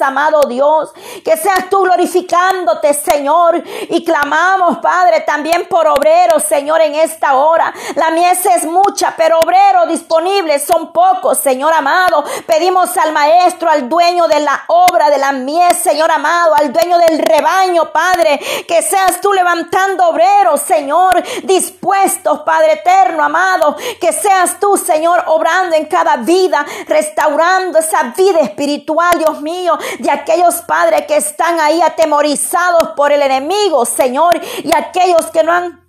amado 0.00 0.42
Dios. 0.48 0.92
Que 1.24 1.36
seas 1.36 1.68
tú 1.70 1.82
glorificándote, 1.82 2.94
Señor. 2.94 3.62
Y 3.88 4.04
clamamos, 4.04 4.78
Padre, 4.78 5.20
también 5.20 5.66
por 5.68 5.86
obreros, 5.86 6.42
Señor, 6.42 6.80
en 6.80 6.94
esta 6.94 7.36
hora. 7.36 7.72
La 7.94 8.10
mies 8.10 8.44
es 8.46 8.64
mucha, 8.64 9.14
pero 9.16 9.40
obreros 9.40 9.88
disponibles 9.88 10.64
son 10.64 10.92
pocos, 10.92 11.38
Señor 11.38 11.72
amado. 11.72 12.24
Pedimos 12.46 12.96
al 12.96 13.12
Maestro, 13.12 13.70
al 13.70 13.88
dueño 13.88 14.26
de 14.28 14.40
la 14.40 14.64
obra 14.68 15.10
de 15.10 15.18
la 15.18 15.32
mies, 15.32 15.78
Señor 15.78 16.10
amado, 16.10 16.54
al 16.54 16.72
dueño 16.72 16.98
del 16.98 17.18
rebaño, 17.18 17.90
Padre, 17.92 18.38
que 18.66 18.82
seas 18.82 19.20
tú 19.20 19.32
levantando 19.32 20.08
obreros, 20.08 20.60
Señor, 20.60 21.22
dispuestos, 21.42 22.40
Padre 22.40 22.74
eterno, 22.74 23.24
amado, 23.24 23.76
que 24.00 24.12
seas 24.12 24.58
tú, 24.60 24.76
Señor, 24.76 25.22
obrando 25.26 25.76
en 25.76 25.86
cada 25.86 26.16
vida, 26.16 26.64
restaurando 26.86 27.78
esa 27.78 28.14
vida 28.16 28.40
espiritual, 28.40 29.18
Dios 29.26 29.42
mío, 29.42 29.76
de 29.98 30.10
aquellos 30.10 30.56
padres 30.62 31.06
que 31.06 31.16
están 31.16 31.58
ahí 31.58 31.80
atemorizados 31.82 32.90
por 32.90 33.10
el 33.10 33.22
enemigo, 33.22 33.84
Señor, 33.84 34.40
y 34.62 34.70
aquellos 34.72 35.26
que 35.32 35.42
no 35.42 35.52
han 35.52 35.85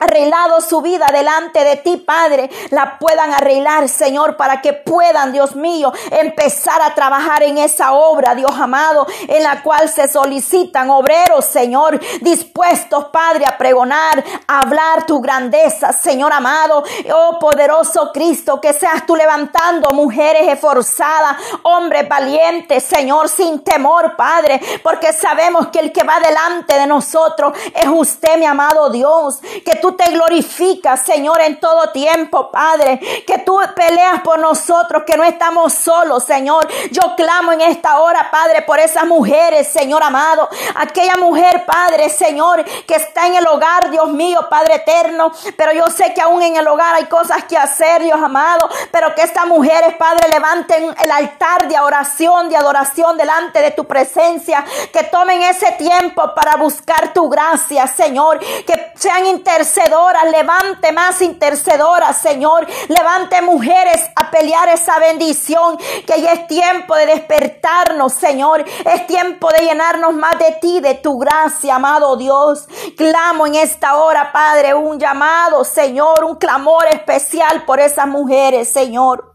arreglado 0.00 0.60
su 0.60 0.80
vida 0.80 1.06
delante 1.12 1.62
de 1.62 1.76
ti, 1.76 1.98
Padre, 1.98 2.50
la 2.70 2.98
puedan 2.98 3.32
arreglar, 3.32 3.88
Señor, 3.88 4.36
para 4.36 4.60
que 4.60 4.72
puedan, 4.72 5.32
Dios 5.32 5.54
mío, 5.54 5.92
empezar 6.10 6.80
a 6.82 6.94
trabajar 6.94 7.42
en 7.42 7.58
esa 7.58 7.92
obra, 7.92 8.34
Dios 8.34 8.52
amado, 8.58 9.06
en 9.28 9.42
la 9.42 9.62
cual 9.62 9.88
se 9.88 10.08
solicitan 10.08 10.90
obreros, 10.90 11.44
Señor, 11.44 12.00
dispuestos, 12.20 13.06
Padre, 13.06 13.44
a 13.46 13.58
pregonar, 13.58 14.24
a 14.46 14.60
hablar 14.60 15.04
tu 15.06 15.20
grandeza, 15.20 15.92
Señor 15.92 16.32
amado, 16.32 16.82
oh 17.14 17.38
poderoso 17.38 18.10
Cristo, 18.12 18.60
que 18.60 18.72
seas 18.72 19.04
tú 19.06 19.14
levantando 19.14 19.90
mujeres 19.90 20.48
esforzadas, 20.48 21.36
hombres 21.62 22.08
valientes, 22.08 22.82
Señor, 22.84 23.28
sin 23.28 23.62
temor, 23.62 24.16
Padre, 24.16 24.60
porque 24.82 25.12
sabemos 25.12 25.68
que 25.68 25.80
el 25.80 25.92
que 25.92 26.04
va 26.04 26.18
delante 26.20 26.78
de 26.78 26.86
nosotros 26.86 27.52
es 27.74 27.88
usted, 27.88 28.38
mi 28.38 28.46
amado 28.46 28.88
Dios, 28.90 29.40
que 29.64 29.76
tú 29.76 29.89
te 29.96 30.10
glorificas, 30.10 31.02
Señor, 31.02 31.40
en 31.40 31.58
todo 31.58 31.90
tiempo, 31.90 32.50
Padre. 32.50 32.98
Que 33.26 33.38
tú 33.38 33.58
peleas 33.74 34.20
por 34.22 34.38
nosotros, 34.38 35.02
que 35.06 35.16
no 35.16 35.24
estamos 35.24 35.72
solos, 35.72 36.24
Señor. 36.24 36.68
Yo 36.90 37.14
clamo 37.16 37.52
en 37.52 37.62
esta 37.62 37.98
hora, 38.00 38.30
Padre, 38.30 38.62
por 38.62 38.78
esas 38.78 39.06
mujeres, 39.06 39.68
Señor 39.68 40.02
amado. 40.02 40.48
Aquella 40.76 41.16
mujer, 41.16 41.64
Padre, 41.64 42.08
Señor, 42.08 42.64
que 42.86 42.94
está 42.94 43.26
en 43.26 43.36
el 43.36 43.46
hogar, 43.46 43.90
Dios 43.90 44.08
mío, 44.08 44.46
Padre 44.48 44.76
eterno. 44.76 45.32
Pero 45.56 45.72
yo 45.72 45.86
sé 45.86 46.12
que 46.14 46.20
aún 46.20 46.42
en 46.42 46.56
el 46.56 46.66
hogar 46.66 46.94
hay 46.94 47.06
cosas 47.06 47.44
que 47.44 47.56
hacer, 47.56 48.02
Dios 48.02 48.20
amado. 48.22 48.68
Pero 48.90 49.14
que 49.14 49.22
estas 49.22 49.46
mujeres, 49.46 49.96
Padre, 49.96 50.28
levanten 50.28 50.94
el 51.02 51.10
altar 51.10 51.68
de 51.68 51.78
oración, 51.78 52.48
de 52.48 52.56
adoración 52.56 53.16
delante 53.16 53.60
de 53.60 53.70
tu 53.70 53.86
presencia. 53.86 54.64
Que 54.92 55.04
tomen 55.04 55.42
ese 55.42 55.72
tiempo 55.72 56.34
para 56.34 56.56
buscar 56.56 57.12
tu 57.12 57.28
gracia, 57.28 57.86
Señor. 57.86 58.38
Que 58.38 58.92
sean 58.96 59.26
intercesores 59.26 59.79
levante 60.30 60.92
más 60.92 61.20
intercedoras, 61.22 62.20
Señor. 62.20 62.66
Levante 62.88 63.40
mujeres 63.42 64.10
a 64.16 64.30
pelear 64.30 64.68
esa 64.68 64.98
bendición, 64.98 65.78
que 66.06 66.20
ya 66.20 66.32
es 66.32 66.46
tiempo 66.46 66.94
de 66.96 67.06
despertarnos, 67.06 68.12
Señor. 68.12 68.64
Es 68.84 69.06
tiempo 69.06 69.48
de 69.50 69.66
llenarnos 69.66 70.14
más 70.14 70.38
de 70.38 70.52
ti, 70.60 70.80
de 70.80 70.94
tu 70.94 71.18
gracia, 71.18 71.76
amado 71.76 72.16
Dios. 72.16 72.66
Clamo 72.96 73.46
en 73.46 73.56
esta 73.56 73.96
hora, 73.96 74.32
Padre, 74.32 74.74
un 74.74 74.98
llamado, 74.98 75.64
Señor, 75.64 76.24
un 76.24 76.36
clamor 76.36 76.86
especial 76.90 77.64
por 77.64 77.80
esas 77.80 78.06
mujeres, 78.06 78.72
Señor. 78.72 79.29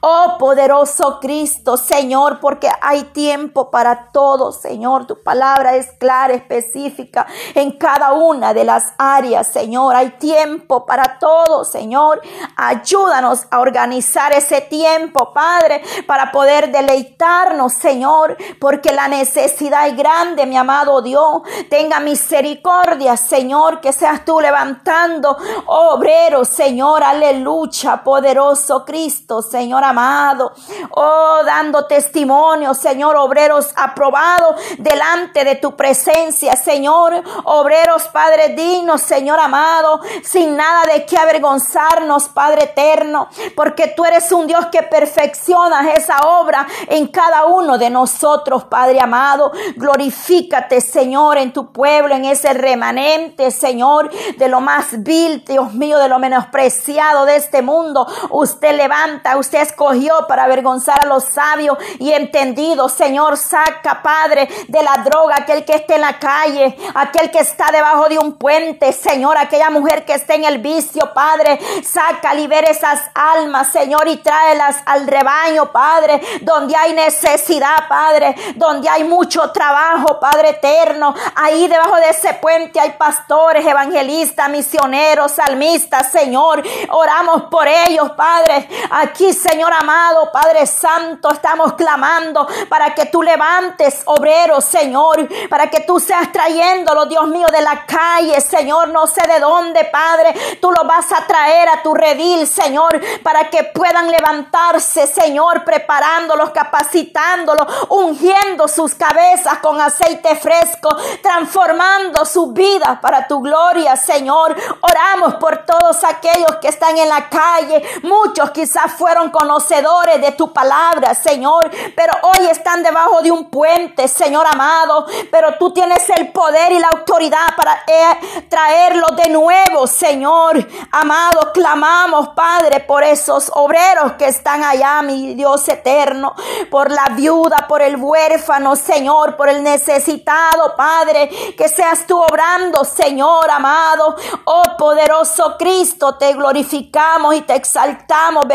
Oh 0.00 0.36
poderoso 0.38 1.18
Cristo, 1.20 1.76
Señor, 1.76 2.40
porque 2.40 2.68
hay 2.80 3.04
tiempo 3.04 3.70
para 3.70 4.10
todo, 4.12 4.52
Señor. 4.52 5.06
Tu 5.06 5.22
palabra 5.22 5.76
es 5.76 5.90
clara, 5.98 6.34
específica 6.34 7.26
en 7.54 7.72
cada 7.72 8.12
una 8.12 8.54
de 8.54 8.64
las 8.64 8.94
áreas, 8.98 9.48
Señor. 9.48 9.94
Hay 9.96 10.10
tiempo 10.12 10.86
para 10.86 11.18
todo, 11.18 11.64
Señor. 11.64 12.20
Ayúdanos 12.56 13.46
a 13.50 13.60
organizar 13.60 14.32
ese 14.32 14.60
tiempo, 14.62 15.32
Padre, 15.34 15.82
para 16.06 16.32
poder 16.32 16.70
deleitarnos, 16.70 17.72
Señor, 17.72 18.36
porque 18.60 18.92
la 18.92 19.08
necesidad 19.08 19.88
es 19.88 19.96
grande, 19.96 20.46
mi 20.46 20.56
amado 20.56 21.02
Dios. 21.02 21.42
Tenga 21.68 22.00
misericordia, 22.00 23.16
Señor, 23.16 23.80
que 23.80 23.92
seas 23.92 24.24
tú 24.24 24.40
levantando 24.40 25.36
obreros, 25.66 26.48
Señor. 26.48 27.02
Aleluya, 27.02 28.02
poderoso 28.02 28.84
Cristo, 28.84 29.42
Señor 29.50 29.82
amado. 29.82 30.52
Oh, 30.90 31.40
dando 31.44 31.86
testimonio, 31.86 32.72
Señor, 32.72 33.16
obreros 33.16 33.72
aprobados 33.74 34.56
delante 34.78 35.44
de 35.44 35.56
tu 35.56 35.76
presencia, 35.76 36.54
Señor. 36.54 37.22
Obreros, 37.44 38.08
Padre 38.08 38.50
dignos, 38.50 39.00
Señor 39.00 39.40
amado, 39.40 40.00
sin 40.22 40.56
nada 40.56 40.92
de 40.92 41.04
qué 41.04 41.16
avergonzarnos, 41.16 42.28
Padre 42.28 42.64
eterno, 42.64 43.28
porque 43.56 43.88
tú 43.88 44.04
eres 44.04 44.30
un 44.30 44.46
Dios 44.46 44.66
que 44.66 44.82
perfeccionas 44.84 45.96
esa 45.96 46.18
obra 46.18 46.66
en 46.86 47.08
cada 47.08 47.46
uno 47.46 47.76
de 47.76 47.90
nosotros, 47.90 48.64
Padre 48.64 49.00
amado. 49.00 49.50
Glorifícate, 49.76 50.80
Señor, 50.80 51.38
en 51.38 51.52
tu 51.52 51.72
pueblo, 51.72 52.14
en 52.14 52.24
ese 52.24 52.52
remanente, 52.54 53.50
Señor, 53.50 54.10
de 54.36 54.48
lo 54.48 54.60
más 54.60 55.02
vil, 55.02 55.44
Dios 55.44 55.72
mío, 55.74 55.98
de 55.98 56.08
lo 56.08 56.18
menospreciado 56.18 57.24
de 57.24 57.36
este 57.36 57.62
mundo. 57.62 58.06
Usted 58.30 58.76
levanta, 58.76 59.36
usted 59.40 59.60
escogió 59.60 60.26
para 60.26 60.44
avergonzar 60.44 61.02
a 61.02 61.06
los 61.06 61.24
sabios 61.24 61.76
y 61.98 62.12
entendidos. 62.12 62.92
Señor, 62.92 63.36
saca, 63.36 64.02
Padre, 64.02 64.48
de 64.68 64.82
la 64.82 65.02
droga 65.04 65.36
aquel 65.38 65.64
que 65.64 65.74
esté 65.74 65.96
en 65.96 66.02
la 66.02 66.18
calle, 66.18 66.76
aquel 66.94 67.30
que 67.30 67.40
está 67.40 67.70
debajo 67.72 68.08
de 68.08 68.18
un 68.18 68.34
puente, 68.34 68.92
Señor, 68.92 69.36
aquella 69.36 69.70
mujer 69.70 70.04
que 70.04 70.14
esté 70.14 70.34
en 70.34 70.44
el 70.44 70.58
vicio, 70.58 71.12
Padre, 71.12 71.58
saca, 71.82 72.34
libera 72.34 72.70
esas 72.70 73.10
almas, 73.14 73.68
Señor, 73.68 74.06
y 74.08 74.18
tráelas 74.18 74.76
al 74.86 75.06
rebaño, 75.06 75.72
Padre, 75.72 76.20
donde 76.42 76.76
hay 76.76 76.92
necesidad, 76.92 77.88
Padre, 77.88 78.34
donde 78.56 78.88
hay 78.88 79.04
mucho 79.04 79.50
trabajo, 79.50 80.18
Padre 80.20 80.50
eterno. 80.50 81.14
Ahí 81.36 81.66
debajo 81.68 81.96
de 81.96 82.10
ese 82.10 82.34
puente 82.34 82.80
hay 82.80 82.92
pastores, 82.92 83.66
evangelistas, 83.66 84.48
misioneros, 84.48 85.32
salmistas, 85.32 86.10
Señor. 86.10 86.62
Oramos 86.90 87.44
por 87.44 87.66
ellos, 87.66 88.10
Padre. 88.12 88.68
Aquí, 88.90 89.29
Señor, 89.32 89.72
amado, 89.72 90.30
Padre 90.32 90.66
Santo, 90.66 91.30
estamos 91.30 91.74
clamando 91.74 92.46
para 92.68 92.94
que 92.94 93.06
tú 93.06 93.22
levantes 93.22 94.02
obreros, 94.06 94.64
Señor, 94.64 95.28
para 95.48 95.70
que 95.70 95.80
tú 95.80 96.00
seas 96.00 96.32
trayéndolo, 96.32 97.06
Dios 97.06 97.26
mío, 97.28 97.46
de 97.52 97.60
la 97.62 97.84
calle, 97.86 98.40
Señor, 98.40 98.88
no 98.88 99.06
sé 99.06 99.26
de 99.26 99.40
dónde, 99.40 99.84
Padre, 99.84 100.58
tú 100.60 100.70
lo 100.70 100.84
vas 100.84 101.12
a 101.12 101.26
traer 101.26 101.68
a 101.68 101.82
tu 101.82 101.94
redil, 101.94 102.46
Señor, 102.46 103.00
para 103.22 103.50
que 103.50 103.64
puedan 103.64 104.10
levantarse, 104.10 105.06
Señor, 105.06 105.64
preparándolos, 105.64 106.50
capacitándolos, 106.50 107.66
ungiendo 107.88 108.68
sus 108.68 108.94
cabezas 108.94 109.58
con 109.58 109.80
aceite 109.80 110.36
fresco, 110.36 110.88
transformando 111.22 112.24
su 112.24 112.52
vida 112.52 112.98
para 113.00 113.26
tu 113.26 113.40
gloria, 113.40 113.96
Señor. 113.96 114.56
Oramos 114.80 115.34
por 115.34 115.64
todos 115.64 116.02
aquellos 116.04 116.56
que 116.60 116.68
están 116.68 116.96
en 116.96 117.08
la 117.08 117.28
calle, 117.28 117.82
muchos 118.02 118.50
quizás 118.50 118.92
fueron 118.92 119.19
conocedores 119.28 120.20
de 120.22 120.32
tu 120.32 120.52
palabra, 120.54 121.14
Señor, 121.14 121.70
pero 121.94 122.14
hoy 122.22 122.46
están 122.46 122.82
debajo 122.82 123.20
de 123.20 123.30
un 123.30 123.50
puente, 123.50 124.08
Señor 124.08 124.46
amado, 124.46 125.04
pero 125.30 125.56
tú 125.58 125.72
tienes 125.72 126.08
el 126.10 126.32
poder 126.32 126.72
y 126.72 126.78
la 126.78 126.88
autoridad 126.88 127.54
para 127.54 127.82
eh, 127.86 128.46
traerlo 128.48 129.08
de 129.08 129.28
nuevo, 129.28 129.86
Señor. 129.86 130.66
Amado, 130.92 131.52
clamamos, 131.52 132.30
Padre, 132.30 132.80
por 132.80 133.04
esos 133.04 133.50
obreros 133.54 134.12
que 134.12 134.26
están 134.26 134.64
allá, 134.64 135.02
mi 135.02 135.34
Dios 135.34 135.68
eterno, 135.68 136.34
por 136.70 136.90
la 136.90 137.04
viuda, 137.14 137.66
por 137.68 137.82
el 137.82 137.96
huérfano, 137.96 138.76
Señor, 138.76 139.36
por 139.36 139.48
el 139.48 139.62
necesitado, 139.62 140.74
Padre, 140.76 141.28
que 141.56 141.68
seas 141.68 142.06
tú 142.06 142.18
obrando, 142.18 142.84
Señor 142.84 143.50
amado. 143.50 144.16
Oh 144.44 144.62
poderoso 144.78 145.56
Cristo, 145.58 146.16
te 146.16 146.32
glorificamos 146.32 147.34
y 147.34 147.42
te 147.42 147.54
exaltamos, 147.54 148.46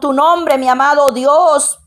tu 0.00 0.12
nombre, 0.12 0.58
mi 0.58 0.68
amado 0.68 1.10
Dios. 1.12 1.77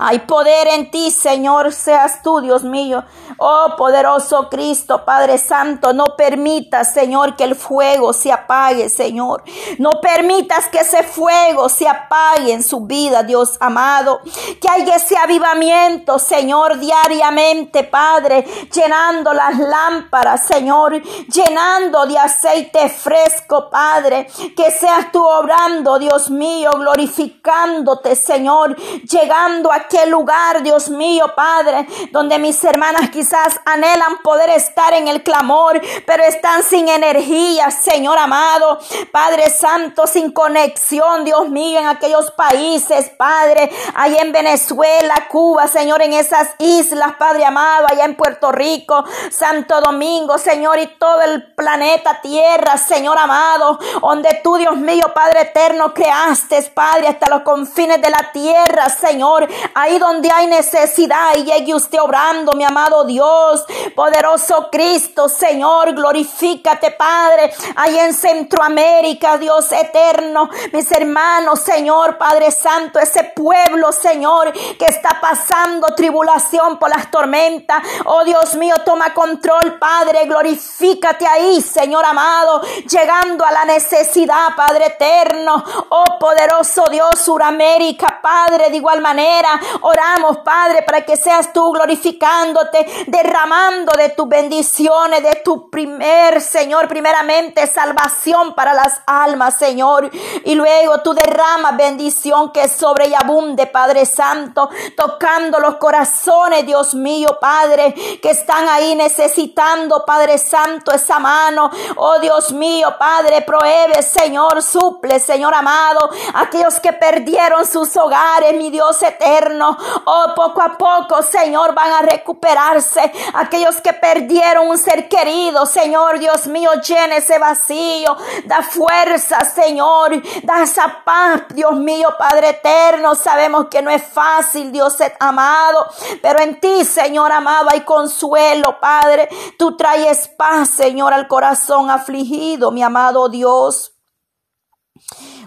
Hay 0.00 0.20
poder 0.20 0.68
en 0.68 0.92
ti, 0.92 1.10
Señor, 1.10 1.72
seas 1.72 2.22
tú, 2.22 2.40
Dios 2.40 2.62
mío. 2.62 3.04
Oh, 3.36 3.74
poderoso 3.76 4.48
Cristo, 4.48 5.04
Padre 5.04 5.38
Santo, 5.38 5.92
no 5.92 6.16
permitas, 6.16 6.94
Señor, 6.94 7.34
que 7.34 7.42
el 7.42 7.56
fuego 7.56 8.12
se 8.12 8.30
apague, 8.30 8.90
Señor. 8.90 9.42
No 9.78 10.00
permitas 10.00 10.68
que 10.68 10.80
ese 10.80 11.02
fuego 11.02 11.68
se 11.68 11.88
apague 11.88 12.52
en 12.52 12.62
su 12.62 12.82
vida, 12.82 13.24
Dios 13.24 13.56
amado. 13.58 14.20
Que 14.60 14.68
haya 14.70 14.94
ese 14.94 15.16
avivamiento, 15.16 16.20
Señor, 16.20 16.78
diariamente, 16.78 17.82
Padre, 17.82 18.46
llenando 18.72 19.34
las 19.34 19.58
lámparas, 19.58 20.46
Señor, 20.46 21.02
llenando 21.02 22.06
de 22.06 22.18
aceite 22.18 22.88
fresco, 22.88 23.68
Padre. 23.68 24.28
Que 24.56 24.70
seas 24.70 25.10
tú 25.10 25.24
obrando, 25.26 25.98
Dios 25.98 26.30
mío, 26.30 26.70
glorificándote, 26.78 28.14
Señor, 28.14 28.76
llegando 29.02 29.72
a 29.72 29.87
aquel 29.88 30.10
lugar, 30.10 30.62
Dios 30.62 30.90
mío, 30.90 31.32
Padre, 31.34 31.86
donde 32.12 32.38
mis 32.38 32.62
hermanas 32.62 33.08
quizás 33.08 33.58
anhelan 33.64 34.18
poder 34.22 34.50
estar 34.50 34.92
en 34.92 35.08
el 35.08 35.22
clamor, 35.22 35.80
pero 36.06 36.22
están 36.24 36.62
sin 36.62 36.88
energía, 36.88 37.70
Señor 37.70 38.18
amado, 38.18 38.78
Padre 39.10 39.48
Santo, 39.48 40.06
sin 40.06 40.30
conexión, 40.32 41.24
Dios 41.24 41.48
mío, 41.48 41.80
en 41.80 41.86
aquellos 41.86 42.30
países, 42.32 43.10
Padre, 43.16 43.70
allá 43.94 44.20
en 44.20 44.32
Venezuela, 44.32 45.26
Cuba, 45.30 45.66
Señor, 45.68 46.02
en 46.02 46.12
esas 46.12 46.50
islas, 46.58 47.14
Padre 47.18 47.46
amado, 47.46 47.86
allá 47.90 48.04
en 48.04 48.14
Puerto 48.14 48.52
Rico, 48.52 49.04
Santo 49.30 49.80
Domingo, 49.80 50.36
Señor, 50.36 50.78
y 50.78 50.86
todo 50.98 51.22
el 51.22 51.54
planeta 51.54 52.20
Tierra, 52.20 52.76
Señor 52.76 53.16
amado, 53.16 53.78
donde 54.02 54.40
tú, 54.44 54.56
Dios 54.56 54.76
mío, 54.76 55.12
Padre 55.14 55.42
eterno, 55.42 55.94
creaste, 55.94 56.62
Padre, 56.74 57.08
hasta 57.08 57.30
los 57.30 57.42
confines 57.42 58.02
de 58.02 58.10
la 58.10 58.30
tierra, 58.32 58.90
Señor, 58.90 59.48
Ahí 59.80 59.96
donde 60.00 60.28
hay 60.28 60.48
necesidad 60.48 61.36
y 61.36 61.44
llegue 61.44 61.72
usted 61.72 62.00
obrando, 62.00 62.54
mi 62.54 62.64
amado 62.64 63.04
Dios, 63.04 63.64
poderoso 63.94 64.70
Cristo, 64.72 65.28
Señor, 65.28 65.94
glorifícate, 65.94 66.90
Padre. 66.90 67.54
Ahí 67.76 67.96
en 67.96 68.12
Centroamérica, 68.12 69.38
Dios 69.38 69.70
eterno, 69.70 70.50
mis 70.72 70.90
hermanos, 70.90 71.60
Señor, 71.60 72.18
Padre 72.18 72.50
Santo, 72.50 72.98
ese 72.98 73.22
pueblo, 73.22 73.92
Señor, 73.92 74.52
que 74.52 74.86
está 74.86 75.20
pasando 75.20 75.94
tribulación 75.94 76.76
por 76.80 76.90
las 76.90 77.08
tormentas. 77.12 77.80
Oh 78.06 78.24
Dios 78.24 78.56
mío, 78.56 78.74
toma 78.84 79.14
control, 79.14 79.78
Padre, 79.78 80.24
glorifícate 80.24 81.24
ahí, 81.24 81.60
Señor 81.60 82.04
amado, 82.04 82.62
llegando 82.62 83.44
a 83.44 83.52
la 83.52 83.64
necesidad, 83.64 84.56
Padre 84.56 84.86
eterno. 84.86 85.62
Oh 85.90 86.18
poderoso 86.18 86.82
Dios, 86.90 87.10
Suramérica, 87.20 88.18
Padre, 88.20 88.70
de 88.70 88.76
igual 88.76 89.00
manera, 89.00 89.60
Oramos, 89.80 90.38
Padre, 90.38 90.82
para 90.82 91.04
que 91.04 91.16
seas 91.16 91.52
tú 91.52 91.72
glorificándote, 91.72 92.86
derramando 93.06 93.92
de 93.96 94.10
tus 94.10 94.28
bendiciones, 94.28 95.22
de 95.22 95.36
tu 95.44 95.70
primer, 95.70 96.40
Señor, 96.40 96.88
primeramente 96.88 97.66
salvación 97.66 98.54
para 98.54 98.74
las 98.74 99.00
almas, 99.06 99.58
Señor. 99.58 100.10
Y 100.44 100.54
luego 100.54 100.98
tú 101.02 101.14
derramas 101.14 101.76
bendición 101.76 102.52
que 102.52 102.68
sobre 102.68 103.08
y 103.08 103.14
abunde, 103.14 103.66
Padre 103.66 104.06
Santo, 104.06 104.68
tocando 104.96 105.58
los 105.58 105.76
corazones, 105.76 106.66
Dios 106.66 106.94
mío, 106.94 107.38
Padre, 107.40 107.94
que 108.22 108.30
están 108.30 108.68
ahí 108.68 108.94
necesitando, 108.94 110.04
Padre 110.04 110.38
Santo, 110.38 110.92
esa 110.92 111.18
mano. 111.18 111.70
Oh 111.96 112.18
Dios 112.18 112.52
mío, 112.52 112.94
Padre, 112.98 113.42
prohíbe, 113.42 114.02
Señor, 114.02 114.62
suple, 114.62 115.20
Señor 115.20 115.54
amado, 115.54 116.10
aquellos 116.34 116.80
que 116.80 116.92
perdieron 116.92 117.66
sus 117.66 117.96
hogares, 117.96 118.54
mi 118.54 118.70
Dios 118.70 119.02
eterno 119.02 119.57
Oh, 119.62 120.26
poco 120.34 120.62
a 120.62 120.76
poco, 120.76 121.22
Señor, 121.22 121.74
van 121.74 121.92
a 121.92 122.02
recuperarse. 122.02 123.12
Aquellos 123.34 123.80
que 123.80 123.92
perdieron 123.92 124.68
un 124.68 124.78
ser 124.78 125.08
querido, 125.08 125.66
Señor, 125.66 126.18
Dios 126.18 126.46
mío, 126.46 126.70
llena 126.86 127.16
ese 127.16 127.38
vacío. 127.38 128.16
Da 128.44 128.62
fuerza, 128.62 129.44
Señor. 129.44 130.22
Da 130.42 130.62
esa 130.62 131.02
paz, 131.04 131.42
Dios 131.50 131.76
mío, 131.76 132.08
Padre 132.18 132.50
eterno. 132.50 133.14
Sabemos 133.14 133.66
que 133.70 133.82
no 133.82 133.90
es 133.90 134.02
fácil, 134.02 134.72
Dios 134.72 134.96
amado. 135.20 135.86
Pero 136.22 136.40
en 136.40 136.60
ti, 136.60 136.84
Señor 136.84 137.32
amado, 137.32 137.68
hay 137.70 137.82
consuelo, 137.82 138.78
Padre. 138.80 139.28
Tú 139.58 139.76
traes 139.76 140.28
paz, 140.28 140.70
Señor, 140.70 141.12
al 141.12 141.28
corazón 141.28 141.90
afligido, 141.90 142.70
mi 142.70 142.82
amado 142.82 143.28
Dios. 143.28 143.97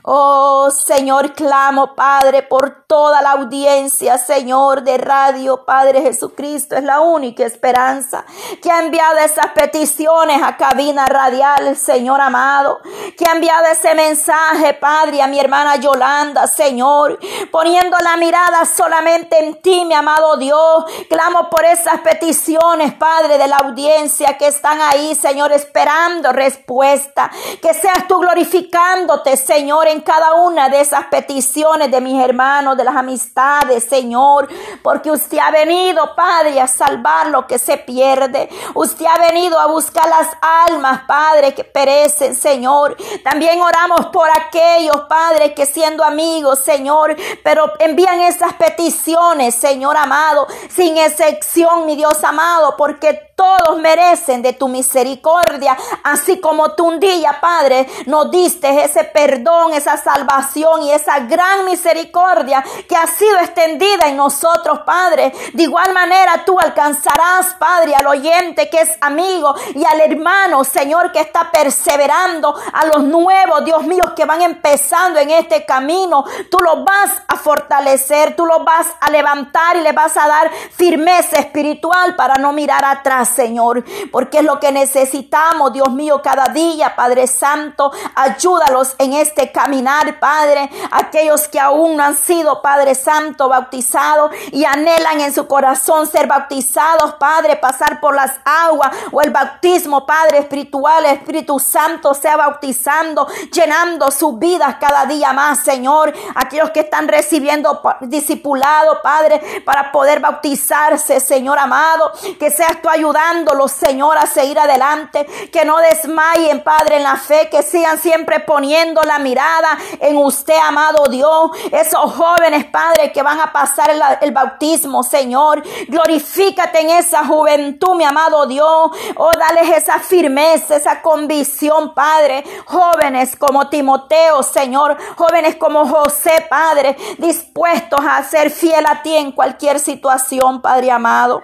Oh 0.04 0.70
Señor, 0.72 1.34
clamo, 1.34 1.96
Padre, 1.96 2.44
por 2.44 2.86
toda 2.88 3.22
la 3.22 3.32
audiencia, 3.32 4.18
Señor, 4.18 4.82
de 4.82 4.98
radio, 4.98 5.64
Padre 5.64 6.02
Jesucristo, 6.02 6.76
es 6.76 6.84
la 6.84 7.02
única 7.02 7.46
esperanza 7.46 8.26
que 8.62 8.72
ha 8.72 8.80
enviado 8.80 9.18
esas 9.20 9.52
peticiones 9.54 10.42
a 10.42 10.58
cabina 10.58 11.06
radial, 11.06 11.76
Señor 11.76 12.20
amado, 12.20 12.80
que 13.18 13.26
ha 13.26 13.34
enviado 13.34 13.68
ese 13.68 13.94
mensaje, 13.94 14.74
Padre, 14.74 15.22
a 15.22 15.28
mi 15.28 15.40
hermana 15.40 15.76
Yolanda, 15.76 16.48
Señor, 16.48 17.20
poniendo 17.52 17.98
la 18.00 18.18
mirada 18.18 18.66
solamente 18.66 19.38
en 19.44 19.62
ti, 19.62 19.86
mi 19.86 19.94
amado 19.94 20.38
Dios. 20.38 20.86
Clamo 21.10 21.50
por 21.50 21.64
esas 21.66 22.02
peticiones, 22.02 22.94
Padre, 22.94 23.38
de 23.38 23.48
la 23.48 23.58
audiencia 23.58 24.38
que 24.38 24.48
están 24.48 24.82
ahí, 24.82 25.16
Señor, 25.16 25.52
esperando 25.52 26.32
respuesta. 26.32 27.32
Que 27.62 27.74
seas 27.74 28.08
tú 28.08 28.20
glorificándote, 28.20 29.38
Señor, 29.46 29.88
en 29.88 30.02
cada 30.02 30.36
una 30.36 30.70
de 30.70 30.82
esas 30.82 31.06
peticiones 31.06 31.92
de 31.92 32.02
mis 32.02 32.22
hermanos, 32.24 32.78
de 32.78 32.84
las 32.84 32.96
amistades, 32.96 33.84
Señor, 33.84 34.48
porque 34.82 35.12
usted 35.12 35.38
ha 35.40 35.52
venido, 35.52 36.16
Padre, 36.16 36.60
a 36.60 36.68
salvar 36.68 37.28
lo 37.28 37.48
que 37.48 37.60
se 37.60 37.78
pierde. 37.78 38.50
Usted 38.74 39.06
ha 39.06 39.18
venido 39.18 39.60
a 39.60 39.68
buscar 39.68 40.08
las 40.08 40.28
almas, 40.70 41.02
Padre, 41.08 41.54
que 41.54 41.64
perecen, 41.64 42.36
Señor. 42.36 42.96
También 43.24 43.62
oramos 43.62 44.08
por 44.08 44.30
aquellos, 44.30 45.02
Padre, 45.10 45.54
que 45.54 45.66
siendo 45.66 46.04
amigos, 46.04 46.60
Señor, 46.60 47.16
pero 47.44 47.72
envían 47.80 48.22
esas 48.22 48.54
peticiones, 48.54 49.56
Señor 49.56 49.98
amado, 49.98 50.48
sin 50.70 50.98
excepción, 50.98 51.86
mi 51.86 51.96
Dios 51.96 52.24
amado, 52.24 52.76
porque 52.78 53.32
todos 53.42 53.80
merecen 53.80 54.42
de 54.44 54.54
tu 54.54 54.68
misericordia, 54.68 55.76
así 56.04 56.40
como 56.40 56.74
tú 56.74 56.88
un 56.88 57.00
día, 57.00 57.40
Padre, 57.42 57.88
nos 58.06 58.30
diste 58.30 58.84
ese 58.84 59.04
perdón, 59.06 59.31
esa 59.74 59.98
salvación 59.98 60.84
y 60.84 60.92
esa 60.92 61.20
gran 61.20 61.66
misericordia 61.66 62.64
que 62.88 62.96
ha 62.96 63.08
sido 63.08 63.38
extendida 63.40 64.08
en 64.08 64.18
nosotros, 64.18 64.80
Padre. 64.86 65.34
De 65.54 65.64
igual 65.64 65.94
manera 65.94 66.44
tú 66.46 66.60
alcanzarás, 66.60 67.54
Padre, 67.58 67.96
al 67.96 68.08
oyente 68.08 68.70
que 68.70 68.82
es 68.82 68.98
amigo 69.02 69.54
y 69.74 69.86
al 69.86 70.02
hermano, 70.02 70.64
Señor, 70.64 71.12
que 71.12 71.22
está 71.22 71.52
perseverando, 71.52 72.56
a 72.74 72.86
los 72.86 73.04
nuevos, 73.04 73.64
Dios 73.66 73.84
mío, 73.84 74.14
que 74.16 74.26
van 74.26 74.42
empezando 74.42 75.20
en 75.20 75.30
este 75.30 75.66
camino. 75.66 76.26
Tú 76.50 76.60
los 76.60 76.84
vas 76.84 77.12
a 77.28 77.36
fortalecer, 77.36 78.36
tú 78.36 78.46
los 78.46 78.64
vas 78.64 78.88
a 79.00 79.10
levantar 79.10 79.76
y 79.78 79.82
le 79.82 79.92
vas 79.92 80.16
a 80.18 80.28
dar 80.28 80.52
firmeza 80.72 81.38
espiritual 81.38 82.16
para 82.16 82.36
no 82.36 82.54
mirar 82.54 82.84
atrás. 82.84 83.30
Señor, 83.30 83.84
porque 84.12 84.40
es 84.40 84.44
lo 84.44 84.60
que 84.60 84.72
necesitamos, 84.72 85.74
Dios 85.74 85.92
mío, 85.92 86.22
cada 86.22 86.48
día, 86.48 86.96
Padre 86.96 87.28
Santo, 87.28 87.92
ayúdalos 88.16 88.96
en 88.98 89.14
este 89.22 89.52
caminar, 89.52 90.20
Padre, 90.20 90.70
aquellos 90.92 91.48
que 91.48 91.60
aún 91.60 91.98
no 91.98 92.04
han 92.04 92.16
sido, 92.16 92.62
Padre 92.62 92.96
Santo, 92.96 93.50
bautizados 93.50 94.32
y 94.52 94.66
anhelan 94.66 95.22
en 95.22 95.34
su 95.34 95.48
corazón 95.48 96.08
ser 96.08 96.28
bautizados, 96.28 97.14
Padre, 97.16 97.56
pasar 97.58 98.00
por 98.00 98.16
las 98.16 98.34
aguas 98.46 98.92
o 99.12 99.22
el 99.22 99.32
bautismo, 99.32 100.06
Padre 100.06 100.40
espiritual, 100.40 101.06
Espíritu 101.06 101.60
Santo 101.60 102.14
sea 102.14 102.38
bautizando, 102.38 103.28
llenando 103.52 104.12
sus 104.12 104.38
vidas 104.40 104.76
cada 104.80 105.06
día 105.06 105.34
más, 105.34 105.60
Señor. 105.60 106.14
Aquellos 106.36 106.72
que 106.72 106.82
están 106.82 107.08
recibiendo 107.08 107.82
discipulado, 108.02 109.02
Padre, 109.02 109.64
para 109.66 109.92
poder 109.92 110.20
bautizarse, 110.20 111.20
Señor 111.20 111.60
amado, 111.60 112.12
que 112.40 112.50
seas 112.50 112.82
tú 112.82 112.90
ayudándolos, 112.90 113.72
Señor, 113.72 114.18
a 114.18 114.26
seguir 114.26 114.60
adelante, 114.60 115.26
que 115.52 115.66
no 115.66 115.78
desmayen, 115.78 116.64
Padre, 116.64 116.98
en 116.98 117.04
la 117.04 117.18
fe, 117.18 117.50
que 117.50 117.64
sigan 117.64 117.98
siempre 117.98 118.40
poniendo 118.40 119.02
la 119.12 119.20
mirada 119.20 119.78
en 120.00 120.16
usted, 120.18 120.56
amado 120.64 121.08
Dios, 121.10 121.52
esos 121.72 122.14
jóvenes, 122.14 122.66
Padre, 122.66 123.12
que 123.12 123.22
van 123.22 123.40
a 123.42 123.52
pasar 123.52 123.92
el, 124.22 124.32
bautismo, 124.32 125.04
Señor, 125.04 125.62
glorifícate 125.90 126.80
en 126.80 126.92
esa 126.92 127.26
juventud, 127.26 127.96
mi 127.96 128.06
amado 128.06 128.46
Dios, 128.46 128.92
oh, 129.18 129.32
dales 129.38 129.76
esa 129.76 130.00
firmeza, 130.00 130.78
esa 130.78 131.02
convicción, 131.02 131.94
Padre, 131.94 132.44
jóvenes 132.66 133.36
como 133.36 133.68
Timoteo, 133.68 134.44
Señor, 134.44 134.98
jóvenes 135.18 135.58
como 135.58 135.86
José, 135.86 136.46
Padre, 136.50 136.96
dispuestos 137.18 138.00
a 138.00 138.24
ser 138.24 138.50
fiel 138.50 138.86
a 138.88 139.02
ti 139.02 139.14
en 139.16 139.34
cualquier 139.34 139.80
situación, 139.80 140.62
Padre 140.62 140.92
amado. 140.92 141.42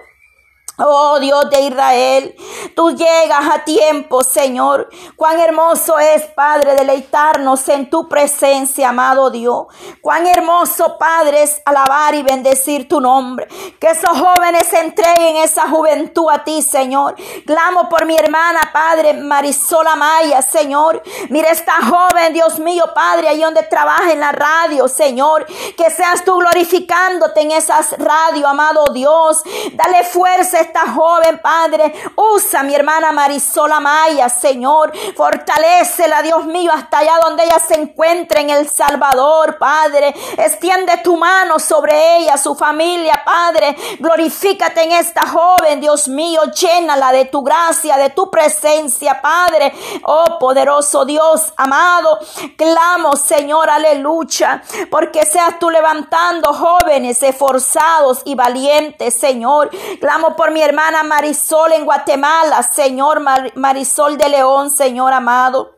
Oh 0.80 1.18
Dios 1.18 1.50
de 1.50 1.62
Israel, 1.62 2.36
tú 2.76 2.92
llegas 2.92 3.50
a 3.52 3.64
tiempo, 3.64 4.22
Señor. 4.22 4.88
Cuán 5.16 5.40
hermoso 5.40 5.98
es, 5.98 6.22
Padre, 6.28 6.76
deleitarnos 6.76 7.68
en 7.68 7.90
tu 7.90 8.08
presencia, 8.08 8.90
amado 8.90 9.28
Dios. 9.30 9.66
Cuán 10.00 10.28
hermoso, 10.28 10.96
Padre, 10.96 11.42
es 11.42 11.60
alabar 11.64 12.14
y 12.14 12.22
bendecir 12.22 12.88
tu 12.88 13.00
nombre. 13.00 13.48
Que 13.80 13.88
esos 13.88 14.16
jóvenes 14.16 14.72
entreguen 14.72 15.38
esa 15.38 15.68
juventud 15.68 16.28
a 16.30 16.44
ti, 16.44 16.62
Señor. 16.62 17.16
Clamo 17.44 17.88
por 17.88 18.06
mi 18.06 18.16
hermana, 18.16 18.70
Padre, 18.72 19.14
Marisola 19.14 19.96
Maya, 19.96 20.42
Señor. 20.42 21.02
Mira 21.28 21.50
esta 21.50 21.74
joven, 21.84 22.32
Dios 22.32 22.60
mío, 22.60 22.84
Padre, 22.94 23.26
ahí 23.26 23.40
donde 23.40 23.64
trabaja 23.64 24.12
en 24.12 24.20
la 24.20 24.30
radio, 24.30 24.86
Señor. 24.86 25.44
Que 25.76 25.90
seas 25.90 26.24
tú 26.24 26.36
glorificándote 26.36 27.40
en 27.40 27.50
esas 27.50 27.98
radios, 27.98 28.48
amado 28.48 28.84
Dios. 28.92 29.42
Dale 29.72 30.04
fuerza 30.04 30.67
esta 30.68 30.92
joven, 30.92 31.38
Padre. 31.38 31.94
Usa 32.14 32.62
mi 32.62 32.74
hermana 32.74 33.10
Marisola 33.10 33.80
Maya, 33.80 34.28
Señor. 34.28 34.92
Fortalecela, 35.16 36.22
Dios 36.22 36.44
mío, 36.44 36.70
hasta 36.72 36.98
allá 36.98 37.18
donde 37.22 37.44
ella 37.44 37.58
se 37.58 37.74
encuentre 37.74 38.42
en 38.42 38.50
El 38.50 38.68
Salvador, 38.68 39.56
Padre. 39.58 40.14
Extiende 40.36 40.98
tu 40.98 41.16
mano 41.16 41.58
sobre 41.58 42.18
ella, 42.18 42.36
su 42.36 42.54
familia, 42.54 43.22
Padre. 43.24 43.76
Glorifícate 43.98 44.82
en 44.82 44.92
esta 44.92 45.26
joven, 45.26 45.80
Dios 45.80 46.06
mío. 46.08 46.42
Llénala 46.52 47.12
de 47.12 47.24
tu 47.24 47.42
gracia, 47.42 47.96
de 47.96 48.10
tu 48.10 48.30
presencia, 48.30 49.20
Padre. 49.22 49.72
Oh, 50.04 50.38
poderoso 50.38 51.04
Dios, 51.04 51.52
amado. 51.56 52.18
Clamo, 52.56 53.16
Señor, 53.16 53.70
aleluya. 53.70 54.62
Porque 54.90 55.24
seas 55.24 55.58
tú 55.58 55.70
levantando 55.70 56.52
jóvenes 56.52 57.22
esforzados 57.22 58.20
y 58.24 58.34
valientes, 58.34 59.14
Señor. 59.18 59.70
Clamo 60.00 60.36
por 60.36 60.50
mi 60.50 60.57
mi 60.58 60.64
hermana 60.64 61.04
Marisol 61.04 61.70
en 61.70 61.84
Guatemala, 61.84 62.64
Señor 62.64 63.22
Marisol 63.54 64.18
de 64.18 64.28
León, 64.28 64.72
Señor 64.72 65.12
amado. 65.12 65.77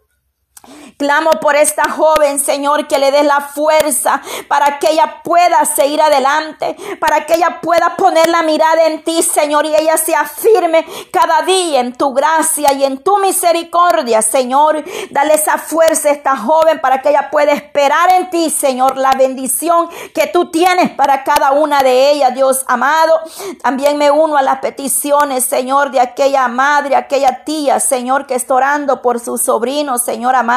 Clamo 0.98 1.30
por 1.40 1.56
esta 1.56 1.90
joven, 1.90 2.38
Señor, 2.38 2.86
que 2.86 2.98
le 2.98 3.10
des 3.10 3.24
la 3.24 3.40
fuerza 3.40 4.20
para 4.48 4.78
que 4.78 4.90
ella 4.90 5.22
pueda 5.24 5.64
seguir 5.64 6.02
adelante, 6.02 6.76
para 7.00 7.24
que 7.24 7.36
ella 7.36 7.60
pueda 7.62 7.96
poner 7.96 8.28
la 8.28 8.42
mirada 8.42 8.84
en 8.84 9.02
ti, 9.02 9.22
Señor, 9.22 9.64
y 9.64 9.74
ella 9.74 9.96
se 9.96 10.14
afirme 10.14 10.84
cada 11.10 11.40
día 11.42 11.80
en 11.80 11.94
tu 11.94 12.12
gracia 12.12 12.74
y 12.74 12.84
en 12.84 12.98
tu 13.02 13.16
misericordia, 13.18 14.20
Señor. 14.20 14.84
Dale 15.10 15.34
esa 15.34 15.56
fuerza 15.56 16.10
a 16.10 16.12
esta 16.12 16.36
joven 16.36 16.80
para 16.80 17.00
que 17.00 17.08
ella 17.08 17.30
pueda 17.30 17.52
esperar 17.52 18.12
en 18.12 18.28
ti, 18.28 18.50
Señor, 18.50 18.98
la 18.98 19.12
bendición 19.12 19.88
que 20.14 20.26
tú 20.26 20.50
tienes 20.50 20.90
para 20.90 21.24
cada 21.24 21.52
una 21.52 21.82
de 21.82 22.10
ellas, 22.10 22.34
Dios 22.34 22.64
amado. 22.68 23.18
También 23.62 23.96
me 23.96 24.10
uno 24.10 24.36
a 24.36 24.42
las 24.42 24.58
peticiones, 24.58 25.46
Señor, 25.46 25.90
de 25.90 26.00
aquella 26.00 26.46
madre, 26.48 26.96
aquella 26.96 27.42
tía, 27.44 27.80
Señor, 27.80 28.26
que 28.26 28.34
está 28.34 28.52
orando 28.52 29.00
por 29.00 29.18
su 29.18 29.38
sobrino, 29.38 29.96
Señor 29.96 30.36
amado. 30.36 30.49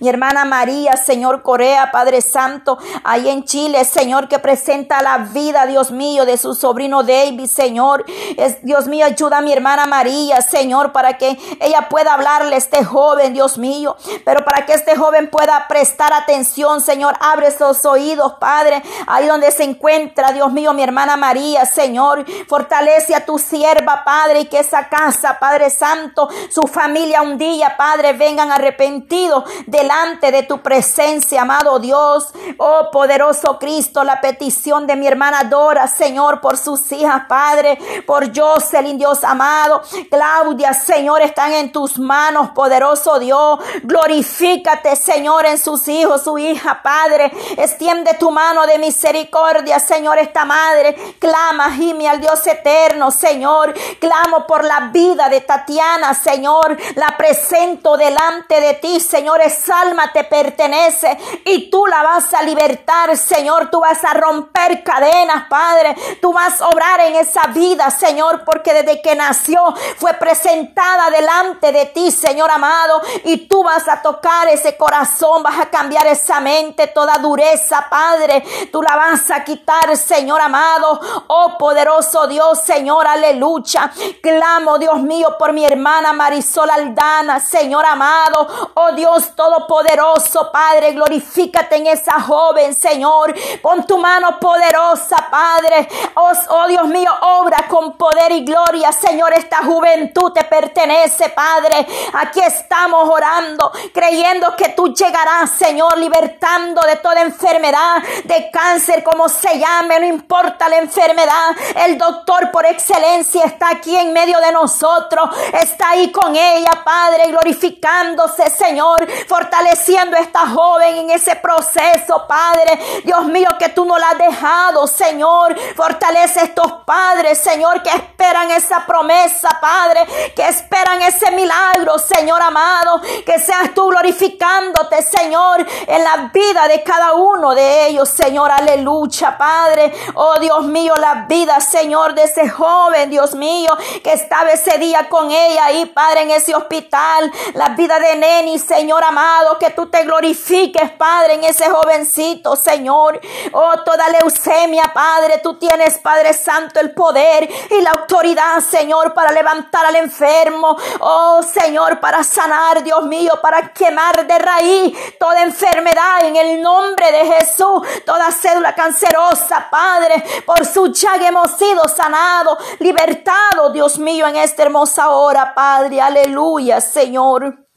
Mi 0.00 0.08
hermana 0.08 0.46
María, 0.46 0.96
Señor 0.96 1.42
Corea, 1.42 1.90
Padre 1.90 2.22
Santo, 2.22 2.78
ahí 3.04 3.28
en 3.28 3.44
Chile, 3.44 3.84
Señor, 3.84 4.26
que 4.26 4.38
presenta 4.38 5.02
la 5.02 5.18
vida, 5.18 5.66
Dios 5.66 5.90
mío, 5.90 6.24
de 6.24 6.38
su 6.38 6.54
sobrino 6.54 7.02
David, 7.02 7.46
Señor. 7.46 8.06
Es, 8.38 8.62
Dios 8.62 8.86
mío, 8.86 9.04
ayuda 9.04 9.38
a 9.38 9.40
mi 9.42 9.52
hermana 9.52 9.84
María, 9.84 10.40
Señor, 10.40 10.92
para 10.92 11.18
que 11.18 11.38
ella 11.60 11.88
pueda 11.90 12.14
hablarle 12.14 12.54
a 12.54 12.58
este 12.58 12.82
joven, 12.84 13.34
Dios 13.34 13.58
mío. 13.58 13.96
Pero 14.24 14.44
para 14.46 14.64
que 14.64 14.72
este 14.72 14.96
joven 14.96 15.28
pueda 15.28 15.66
prestar 15.68 16.12
atención, 16.14 16.80
Señor, 16.80 17.14
abre 17.20 17.48
esos 17.48 17.84
oídos, 17.84 18.34
Padre, 18.40 18.82
ahí 19.06 19.26
donde 19.26 19.50
se 19.50 19.64
encuentra, 19.64 20.32
Dios 20.32 20.52
mío, 20.52 20.72
mi 20.72 20.82
hermana 20.82 21.18
María, 21.18 21.66
Señor. 21.66 22.24
Fortalece 22.48 23.14
a 23.14 23.26
tu 23.26 23.38
sierva, 23.38 24.04
Padre, 24.04 24.40
y 24.40 24.44
que 24.46 24.60
esa 24.60 24.88
casa, 24.88 25.38
Padre 25.38 25.68
Santo, 25.68 26.30
su 26.50 26.62
familia 26.62 27.20
un 27.20 27.36
día, 27.36 27.76
Padre, 27.76 28.14
vengan 28.14 28.50
arrepentidos 28.50 29.17
delante 29.66 30.30
de 30.30 30.42
tu 30.42 30.60
presencia, 30.60 31.42
amado 31.42 31.78
Dios. 31.78 32.28
Oh 32.58 32.88
poderoso 32.92 33.58
Cristo, 33.58 34.04
la 34.04 34.20
petición 34.20 34.86
de 34.86 34.96
mi 34.96 35.06
hermana 35.06 35.44
Dora, 35.44 35.86
Señor, 35.86 36.40
por 36.40 36.56
sus 36.56 36.90
hijas, 36.92 37.22
Padre, 37.28 37.78
por 38.06 38.34
Jocelyn, 38.34 38.98
Dios 38.98 39.24
amado. 39.24 39.82
Claudia, 40.10 40.74
Señor, 40.74 41.22
están 41.22 41.52
en 41.52 41.72
tus 41.72 41.98
manos, 41.98 42.50
poderoso 42.50 43.18
Dios. 43.18 43.58
Glorifícate, 43.82 44.96
Señor, 44.96 45.46
en 45.46 45.58
sus 45.58 45.86
hijos, 45.88 46.22
su 46.22 46.38
hija, 46.38 46.80
Padre. 46.82 47.32
Extiende 47.56 48.14
tu 48.14 48.30
mano 48.30 48.66
de 48.66 48.78
misericordia, 48.78 49.80
Señor, 49.80 50.18
esta 50.18 50.44
madre. 50.44 50.94
Clama, 51.18 51.70
gime 51.72 52.08
al 52.08 52.20
Dios 52.20 52.46
eterno, 52.46 53.10
Señor. 53.10 53.74
Clamo 53.98 54.46
por 54.46 54.64
la 54.64 54.90
vida 54.92 55.28
de 55.28 55.40
Tatiana, 55.40 56.14
Señor. 56.14 56.76
La 56.94 57.16
presento 57.16 57.96
delante 57.96 58.60
de 58.60 58.74
ti, 58.74 59.00
Señor 59.08 59.40
esa 59.40 59.80
alma 59.80 60.12
te 60.12 60.24
pertenece 60.24 61.16
y 61.44 61.70
tú 61.70 61.86
la 61.86 62.02
vas 62.02 62.34
a 62.34 62.42
libertar, 62.42 63.16
Señor. 63.16 63.70
Tú 63.70 63.80
vas 63.80 64.04
a 64.04 64.12
romper 64.12 64.82
cadenas, 64.82 65.48
Padre. 65.48 65.96
Tú 66.20 66.32
vas 66.32 66.60
a 66.60 66.68
obrar 66.68 67.00
en 67.00 67.16
esa 67.16 67.46
vida, 67.48 67.90
Señor, 67.90 68.44
porque 68.44 68.74
desde 68.74 69.00
que 69.00 69.14
nació 69.14 69.74
fue 69.96 70.12
presentada 70.14 71.10
delante 71.10 71.72
de 71.72 71.86
ti, 71.86 72.10
Señor 72.10 72.50
amado, 72.50 73.00
y 73.24 73.48
tú 73.48 73.62
vas 73.62 73.88
a 73.88 74.02
tocar 74.02 74.48
ese 74.48 74.76
corazón, 74.76 75.42
vas 75.42 75.58
a 75.58 75.70
cambiar 75.70 76.06
esa 76.06 76.40
mente, 76.40 76.88
toda 76.88 77.14
dureza, 77.18 77.86
Padre. 77.88 78.44
Tú 78.70 78.82
la 78.82 78.94
vas 78.94 79.30
a 79.30 79.42
quitar, 79.42 79.96
Señor 79.96 80.40
amado. 80.40 81.00
Oh 81.28 81.56
poderoso 81.58 82.26
Dios, 82.26 82.60
Señor, 82.60 83.06
aleluya. 83.06 83.90
Clamo, 84.22 84.78
Dios 84.78 85.00
mío, 85.00 85.36
por 85.38 85.52
mi 85.52 85.64
hermana 85.64 86.12
Marisol 86.12 86.68
Aldana, 86.68 87.40
Señor 87.40 87.86
amado. 87.86 88.72
Oh 88.74 88.92
Dios 88.98 89.36
Todopoderoso, 89.36 90.50
Padre, 90.50 90.90
glorifícate 90.90 91.76
en 91.76 91.86
esa 91.86 92.20
joven, 92.20 92.74
Señor. 92.74 93.32
Pon 93.62 93.86
tu 93.86 93.96
mano 93.96 94.40
poderosa, 94.40 95.28
Padre. 95.30 95.88
Oh, 96.14 96.32
oh, 96.48 96.66
Dios 96.66 96.88
mío, 96.88 97.08
obra 97.20 97.66
con 97.68 97.96
poder 97.96 98.32
y 98.32 98.44
gloria, 98.44 98.90
Señor. 98.90 99.32
Esta 99.34 99.58
juventud 99.58 100.32
te 100.32 100.42
pertenece, 100.42 101.28
Padre. 101.28 101.86
Aquí 102.14 102.40
estamos 102.40 103.08
orando, 103.08 103.70
creyendo 103.94 104.56
que 104.56 104.70
tú 104.70 104.92
llegarás, 104.92 105.52
Señor, 105.52 105.96
libertando 105.96 106.80
de 106.82 106.96
toda 106.96 107.22
enfermedad, 107.22 108.02
de 108.24 108.50
cáncer, 108.50 109.04
como 109.04 109.28
se 109.28 109.60
llame, 109.60 110.00
no 110.00 110.06
importa 110.06 110.68
la 110.68 110.78
enfermedad. 110.78 111.54
El 111.86 111.96
doctor 111.96 112.50
por 112.50 112.66
excelencia 112.66 113.44
está 113.44 113.70
aquí 113.70 113.96
en 113.96 114.12
medio 114.12 114.40
de 114.40 114.50
nosotros. 114.50 115.30
Está 115.52 115.90
ahí 115.90 116.10
con 116.10 116.34
ella, 116.34 116.82
Padre, 116.84 117.28
glorificándose, 117.28 118.50
Señor 118.50 118.87
fortaleciendo 119.26 120.16
a 120.16 120.20
esta 120.20 120.46
joven 120.48 120.96
en 120.96 121.10
ese 121.10 121.36
proceso, 121.36 122.24
Padre. 122.26 122.78
Dios 123.04 123.24
mío, 123.26 123.48
que 123.58 123.68
tú 123.70 123.84
no 123.84 123.98
la 123.98 124.10
has 124.10 124.18
dejado, 124.18 124.86
Señor. 124.86 125.56
Fortalece 125.76 126.40
a 126.40 126.44
estos 126.44 126.72
padres, 126.84 127.38
Señor, 127.38 127.82
que 127.82 127.90
esperan 127.90 128.50
esa 128.50 128.86
promesa, 128.86 129.58
Padre, 129.60 130.06
que 130.34 130.46
esperan 130.46 131.02
ese 131.02 131.30
milagro, 131.32 131.98
Señor 131.98 132.40
amado. 132.42 133.00
Que 133.24 133.38
seas 133.38 133.74
tú 133.74 133.88
glorificándote, 133.88 135.02
Señor, 135.02 135.66
en 135.86 136.04
la 136.04 136.30
vida 136.32 136.68
de 136.68 136.82
cada 136.82 137.14
uno 137.14 137.54
de 137.54 137.88
ellos, 137.88 138.08
Señor. 138.08 138.50
Aleluya, 138.50 139.36
Padre. 139.36 139.92
Oh 140.14 140.38
Dios 140.40 140.64
mío, 140.64 140.94
la 140.96 141.26
vida, 141.28 141.60
Señor, 141.60 142.14
de 142.14 142.24
ese 142.24 142.48
joven, 142.48 143.10
Dios 143.10 143.34
mío, 143.34 143.70
que 144.02 144.12
estaba 144.12 144.50
ese 144.50 144.78
día 144.78 145.08
con 145.08 145.30
ella 145.30 145.66
ahí, 145.66 145.86
Padre, 145.86 146.22
en 146.22 146.30
ese 146.30 146.54
hospital. 146.54 147.30
La 147.54 147.70
vida 147.70 147.98
de 147.98 148.16
Neni, 148.16 148.58
Señor 148.58 148.77
amado, 149.06 149.58
que 149.58 149.70
tú 149.70 149.86
te 149.86 150.04
glorifiques, 150.04 150.90
Padre, 150.92 151.34
en 151.34 151.44
ese 151.44 151.68
jovencito, 151.68 152.56
Señor. 152.56 153.20
Oh, 153.52 153.82
toda 153.84 154.08
leucemia, 154.08 154.90
Padre, 154.94 155.38
tú 155.42 155.54
tienes, 155.54 155.98
Padre 155.98 156.32
Santo, 156.32 156.80
el 156.80 156.92
poder 156.92 157.48
y 157.70 157.80
la 157.80 157.90
autoridad, 157.90 158.60
Señor, 158.60 159.14
para 159.14 159.32
levantar 159.32 159.84
al 159.86 159.96
enfermo. 159.96 160.76
Oh, 161.00 161.40
Señor, 161.42 162.00
para 162.00 162.22
sanar, 162.22 162.82
Dios 162.82 163.02
mío, 163.04 163.32
para 163.42 163.72
quemar 163.72 164.26
de 164.26 164.38
raíz 164.38 165.18
toda 165.18 165.42
enfermedad 165.42 166.24
en 166.24 166.36
el 166.36 166.62
nombre 166.62 167.10
de 167.12 167.26
Jesús, 167.26 167.82
toda 168.06 168.30
cédula 168.30 168.74
cancerosa, 168.74 169.68
Padre, 169.70 170.24
por 170.46 170.64
su 170.64 170.86
llaga 170.88 171.28
hemos 171.28 171.50
sido 171.52 171.86
sanados, 171.88 172.58
libertados, 172.78 173.72
Dios 173.72 173.98
mío, 173.98 174.26
en 174.26 174.36
esta 174.36 174.62
hermosa 174.62 175.10
hora, 175.10 175.52
Padre, 175.54 176.00
aleluya, 176.00 176.80
Señor. 176.80 177.67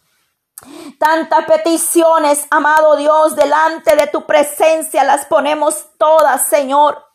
Tantas 0.99 1.45
peticiones, 1.45 2.45
amado 2.51 2.95
Dios, 2.95 3.35
delante 3.35 3.95
de 3.95 4.07
tu 4.07 4.25
presencia 4.25 5.03
las 5.03 5.25
ponemos 5.25 5.87
todas, 5.97 6.47
Señor. 6.47 7.10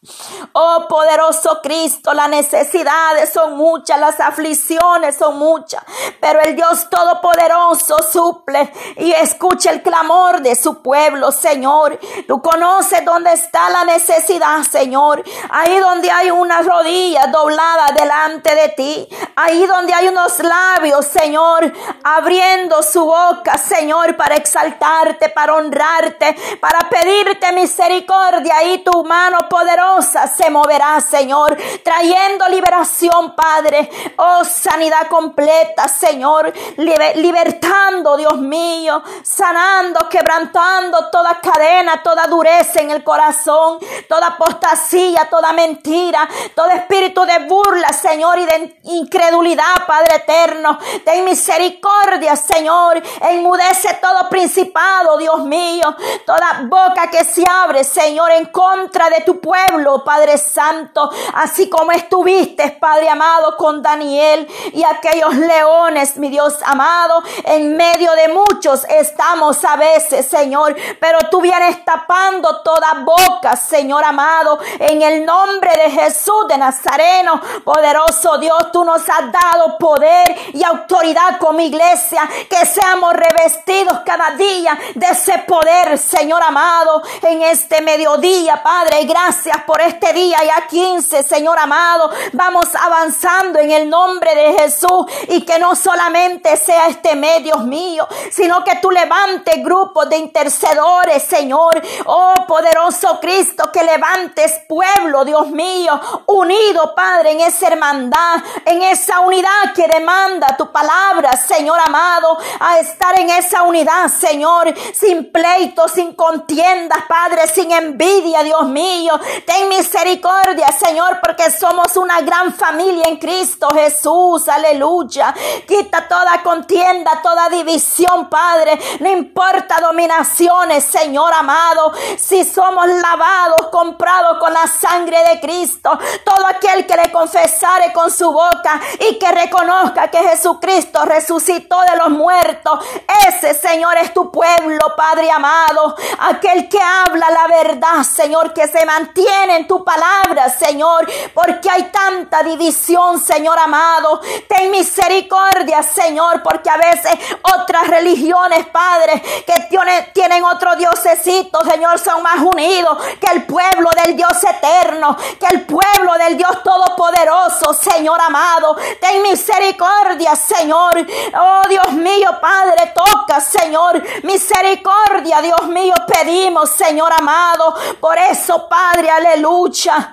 Oh 0.52 0.86
poderoso 0.88 1.60
Cristo, 1.62 2.14
las 2.14 2.28
necesidades 2.28 3.32
son 3.32 3.56
muchas, 3.56 3.98
las 3.98 4.20
aflicciones 4.20 5.16
son 5.16 5.38
muchas, 5.38 5.82
pero 6.20 6.40
el 6.40 6.54
Dios 6.54 6.88
Todopoderoso 6.88 7.96
suple 8.10 8.72
y 8.96 9.12
escucha 9.12 9.70
el 9.70 9.82
clamor 9.82 10.40
de 10.40 10.54
su 10.54 10.82
pueblo, 10.82 11.32
Señor. 11.32 11.98
Tú 12.26 12.40
conoces 12.40 13.04
dónde 13.04 13.32
está 13.32 13.68
la 13.70 13.84
necesidad, 13.84 14.62
Señor. 14.62 15.22
Ahí 15.50 15.78
donde 15.78 16.10
hay 16.10 16.30
una 16.30 16.62
rodilla 16.62 17.26
doblada 17.26 17.88
delante 17.92 18.54
de 18.54 18.68
ti, 18.70 19.08
ahí 19.34 19.66
donde 19.66 19.92
hay 19.92 20.08
unos 20.08 20.38
labios, 20.38 21.06
Señor, 21.06 21.72
abriendo 22.04 22.82
su 22.82 23.04
boca, 23.04 23.58
Señor, 23.58 24.16
para 24.16 24.36
exaltarte, 24.36 25.28
para 25.30 25.54
honrarte, 25.54 26.36
para 26.60 26.88
pedirte 26.88 27.52
misericordia 27.52 28.62
y 28.64 28.78
tu 28.78 29.04
mano 29.04 29.38
poderosa 29.48 29.95
se 30.02 30.50
moverá, 30.50 31.00
Señor, 31.00 31.56
trayendo 31.82 32.48
liberación, 32.48 33.34
Padre. 33.34 33.90
Oh, 34.16 34.44
sanidad 34.44 35.08
completa, 35.08 35.88
Señor, 35.88 36.52
libertando, 36.76 38.16
Dios 38.16 38.38
mío, 38.38 39.02
sanando, 39.22 40.08
quebrantando 40.08 41.10
toda 41.10 41.40
cadena, 41.40 42.02
toda 42.02 42.26
dureza 42.26 42.80
en 42.80 42.90
el 42.90 43.02
corazón, 43.02 43.78
toda 44.08 44.28
apostasía, 44.28 45.28
toda 45.30 45.52
mentira, 45.52 46.28
todo 46.54 46.68
espíritu 46.70 47.24
de 47.24 47.40
burla, 47.46 47.92
Señor, 47.92 48.38
y 48.38 48.46
de 48.46 48.78
incredulidad, 48.84 49.86
Padre 49.86 50.16
eterno. 50.16 50.78
Ten 51.04 51.24
misericordia, 51.24 52.36
Señor. 52.36 53.02
Enmudece 53.20 53.98
todo 54.00 54.28
principado, 54.28 55.18
Dios 55.18 55.44
mío. 55.44 55.94
Toda 56.24 56.62
boca 56.64 57.10
que 57.10 57.24
se 57.24 57.44
abre, 57.48 57.84
Señor, 57.84 58.30
en 58.32 58.46
contra 58.46 59.08
de 59.10 59.20
tu 59.22 59.40
pueblo 59.40 59.85
Padre 60.04 60.38
Santo, 60.38 61.10
así 61.34 61.68
como 61.70 61.92
estuviste, 61.92 62.70
Padre 62.80 63.08
amado, 63.08 63.56
con 63.56 63.82
Daniel 63.82 64.46
y 64.72 64.82
aquellos 64.82 65.34
leones, 65.34 66.16
mi 66.16 66.28
Dios 66.28 66.56
amado, 66.64 67.22
en 67.44 67.76
medio 67.76 68.12
de 68.12 68.28
muchos 68.28 68.84
estamos 68.88 69.64
a 69.64 69.76
veces, 69.76 70.26
Señor, 70.26 70.76
pero 71.00 71.18
tú 71.30 71.40
vienes 71.40 71.84
tapando 71.84 72.62
toda 72.62 73.04
boca, 73.04 73.56
Señor 73.56 74.04
amado, 74.04 74.58
en 74.78 75.02
el 75.02 75.24
nombre 75.24 75.70
de 75.72 75.90
Jesús 75.90 76.48
de 76.48 76.58
Nazareno, 76.58 77.40
poderoso 77.64 78.38
Dios, 78.38 78.70
tú 78.72 78.84
nos 78.84 79.02
has 79.08 79.32
dado 79.32 79.78
poder 79.78 80.36
y 80.52 80.62
autoridad 80.64 81.38
como 81.38 81.60
iglesia, 81.60 82.28
que 82.48 82.66
seamos 82.66 83.12
revestidos 83.12 84.00
cada 84.04 84.30
día 84.30 84.76
de 84.94 85.06
ese 85.06 85.38
poder, 85.46 85.98
Señor 85.98 86.42
amado, 86.42 87.02
en 87.22 87.42
este 87.42 87.80
mediodía, 87.82 88.62
Padre, 88.62 89.04
gracias 89.04 89.56
por 89.66 89.80
este 89.80 90.12
día 90.12 90.38
ya 90.44 90.66
15, 90.66 91.22
Señor 91.22 91.58
amado. 91.58 92.10
Vamos 92.32 92.68
avanzando 92.74 93.58
en 93.58 93.70
el 93.70 93.90
nombre 93.90 94.34
de 94.34 94.58
Jesús 94.58 95.06
y 95.28 95.42
que 95.42 95.58
no 95.58 95.74
solamente 95.74 96.56
sea 96.56 96.86
este 96.86 97.14
mes, 97.16 97.42
Dios 97.42 97.64
mío, 97.64 98.06
sino 98.30 98.62
que 98.64 98.76
tú 98.76 98.90
levantes 98.90 99.62
grupos 99.62 100.08
de 100.08 100.16
intercedores, 100.18 101.22
Señor. 101.22 101.82
Oh, 102.06 102.34
poderoso 102.46 103.18
Cristo, 103.20 103.70
que 103.72 103.82
levantes 103.82 104.60
pueblo, 104.68 105.24
Dios 105.24 105.48
mío, 105.48 106.00
unido, 106.26 106.94
Padre, 106.94 107.32
en 107.32 107.40
esa 107.40 107.68
hermandad, 107.68 108.42
en 108.64 108.82
esa 108.82 109.20
unidad 109.20 109.72
que 109.74 109.86
demanda 109.88 110.56
tu 110.56 110.70
palabra, 110.70 111.36
Señor 111.36 111.78
amado, 111.84 112.38
a 112.60 112.78
estar 112.78 113.18
en 113.18 113.30
esa 113.30 113.62
unidad, 113.62 114.08
Señor, 114.08 114.72
sin 114.94 115.30
pleito, 115.32 115.88
sin 115.88 116.14
contiendas, 116.14 117.04
Padre, 117.08 117.46
sin 117.48 117.72
envidia, 117.72 118.42
Dios 118.42 118.64
mío. 118.66 119.18
Ten 119.56 119.70
misericordia, 119.70 120.66
Señor, 120.70 121.18
porque 121.22 121.50
somos 121.50 121.96
una 121.96 122.20
gran 122.20 122.52
familia 122.52 123.04
en 123.06 123.16
Cristo 123.16 123.70
Jesús. 123.72 124.46
Aleluya. 124.48 125.34
Quita 125.66 126.06
toda 126.06 126.42
contienda, 126.42 127.22
toda 127.22 127.48
división, 127.48 128.28
Padre. 128.28 128.78
No 129.00 129.10
importa 129.10 129.76
dominaciones, 129.80 130.84
Señor 130.84 131.32
amado. 131.32 131.92
Si 132.18 132.44
somos 132.44 132.86
lavados, 132.86 133.68
comprados 133.72 134.38
con 134.38 134.52
la 134.52 134.66
sangre 134.66 135.16
de 135.30 135.40
Cristo. 135.40 135.98
Todo 136.22 136.46
aquel 136.48 136.86
que 136.86 136.96
le 136.96 137.10
confesare 137.10 137.94
con 137.94 138.10
su 138.10 138.30
boca 138.30 138.78
y 139.08 139.18
que 139.18 139.32
reconozca 139.32 140.08
que 140.08 140.18
Jesucristo 140.18 141.02
resucitó 141.06 141.80
de 141.80 141.96
los 141.96 142.10
muertos. 142.10 142.78
Ese, 143.26 143.54
Señor, 143.54 143.96
es 143.96 144.12
tu 144.12 144.30
pueblo, 144.30 144.80
Padre 144.96 145.30
amado. 145.30 145.96
Aquel 146.18 146.68
que 146.68 146.80
habla 146.80 147.30
la 147.30 147.46
verdad, 147.46 148.02
Señor, 148.02 148.52
que 148.52 148.68
se 148.68 148.84
mantiene 148.84 149.45
en 149.50 149.66
tu 149.66 149.84
palabra, 149.84 150.48
Señor, 150.50 151.06
porque 151.34 151.70
hay 151.70 151.84
tanta 151.84 152.42
división, 152.42 153.20
Señor 153.20 153.58
amado. 153.58 154.20
Ten 154.48 154.70
misericordia, 154.70 155.82
Señor, 155.82 156.42
porque 156.42 156.68
a 156.70 156.76
veces 156.76 157.12
otras 157.42 157.86
religiones, 157.88 158.66
Padre, 158.66 159.22
que 159.46 159.54
tienen, 159.68 160.12
tienen 160.12 160.44
otro 160.44 160.74
diosecito, 160.76 161.60
Señor, 161.64 161.98
son 161.98 162.22
más 162.22 162.40
unidos 162.40 162.98
que 163.20 163.32
el 163.32 163.44
pueblo 163.44 163.90
del 164.04 164.16
Dios 164.16 164.36
eterno, 164.42 165.16
que 165.38 165.46
el 165.46 165.66
pueblo 165.66 166.14
del 166.18 166.36
Dios 166.36 166.62
todopoderoso, 166.62 167.72
Señor 167.72 168.20
amado. 168.20 168.76
Ten 169.00 169.22
misericordia, 169.22 170.34
Señor. 170.36 171.06
Oh, 171.38 171.62
Dios 171.68 171.92
mío, 171.92 172.30
Padre, 172.40 172.92
toca, 172.94 173.40
Señor. 173.40 174.02
Misericordia, 174.24 175.40
Dios 175.40 175.68
mío, 175.68 175.94
pedimos, 176.06 176.70
Señor 176.70 177.12
amado. 177.12 177.74
Por 178.00 178.18
eso, 178.18 178.68
Padre, 178.68 179.10
aleluya 179.10 179.35
aleluya. 179.36 180.12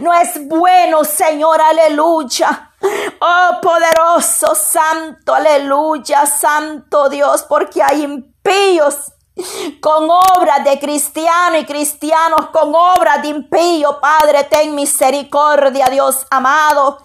No 0.00 0.12
es 0.12 0.46
bueno, 0.46 1.04
Señor, 1.04 1.60
aleluya. 1.60 2.72
Oh, 3.20 3.50
poderoso, 3.62 4.54
santo, 4.54 5.34
aleluya, 5.34 6.26
santo 6.26 7.08
Dios, 7.08 7.44
porque 7.48 7.82
hay 7.82 8.02
impíos 8.02 9.12
con 9.80 10.08
obras 10.08 10.64
de 10.64 10.78
cristiano 10.78 11.58
y 11.58 11.64
cristianos 11.66 12.48
con 12.52 12.74
obras 12.74 13.20
de 13.22 13.28
impío. 13.28 14.00
Padre, 14.00 14.44
ten 14.44 14.74
misericordia, 14.74 15.86
Dios 15.86 16.26
amado. 16.30 16.98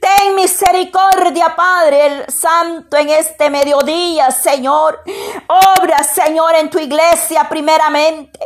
Ten 0.00 0.34
misericordia, 0.34 1.54
Padre 1.54 2.06
el 2.06 2.32
Santo, 2.32 2.96
en 2.96 3.10
este 3.10 3.50
mediodía, 3.50 4.30
Señor. 4.30 5.02
Obra, 5.46 6.02
Señor, 6.02 6.54
en 6.54 6.70
tu 6.70 6.78
iglesia 6.78 7.46
primeramente. 7.48 8.38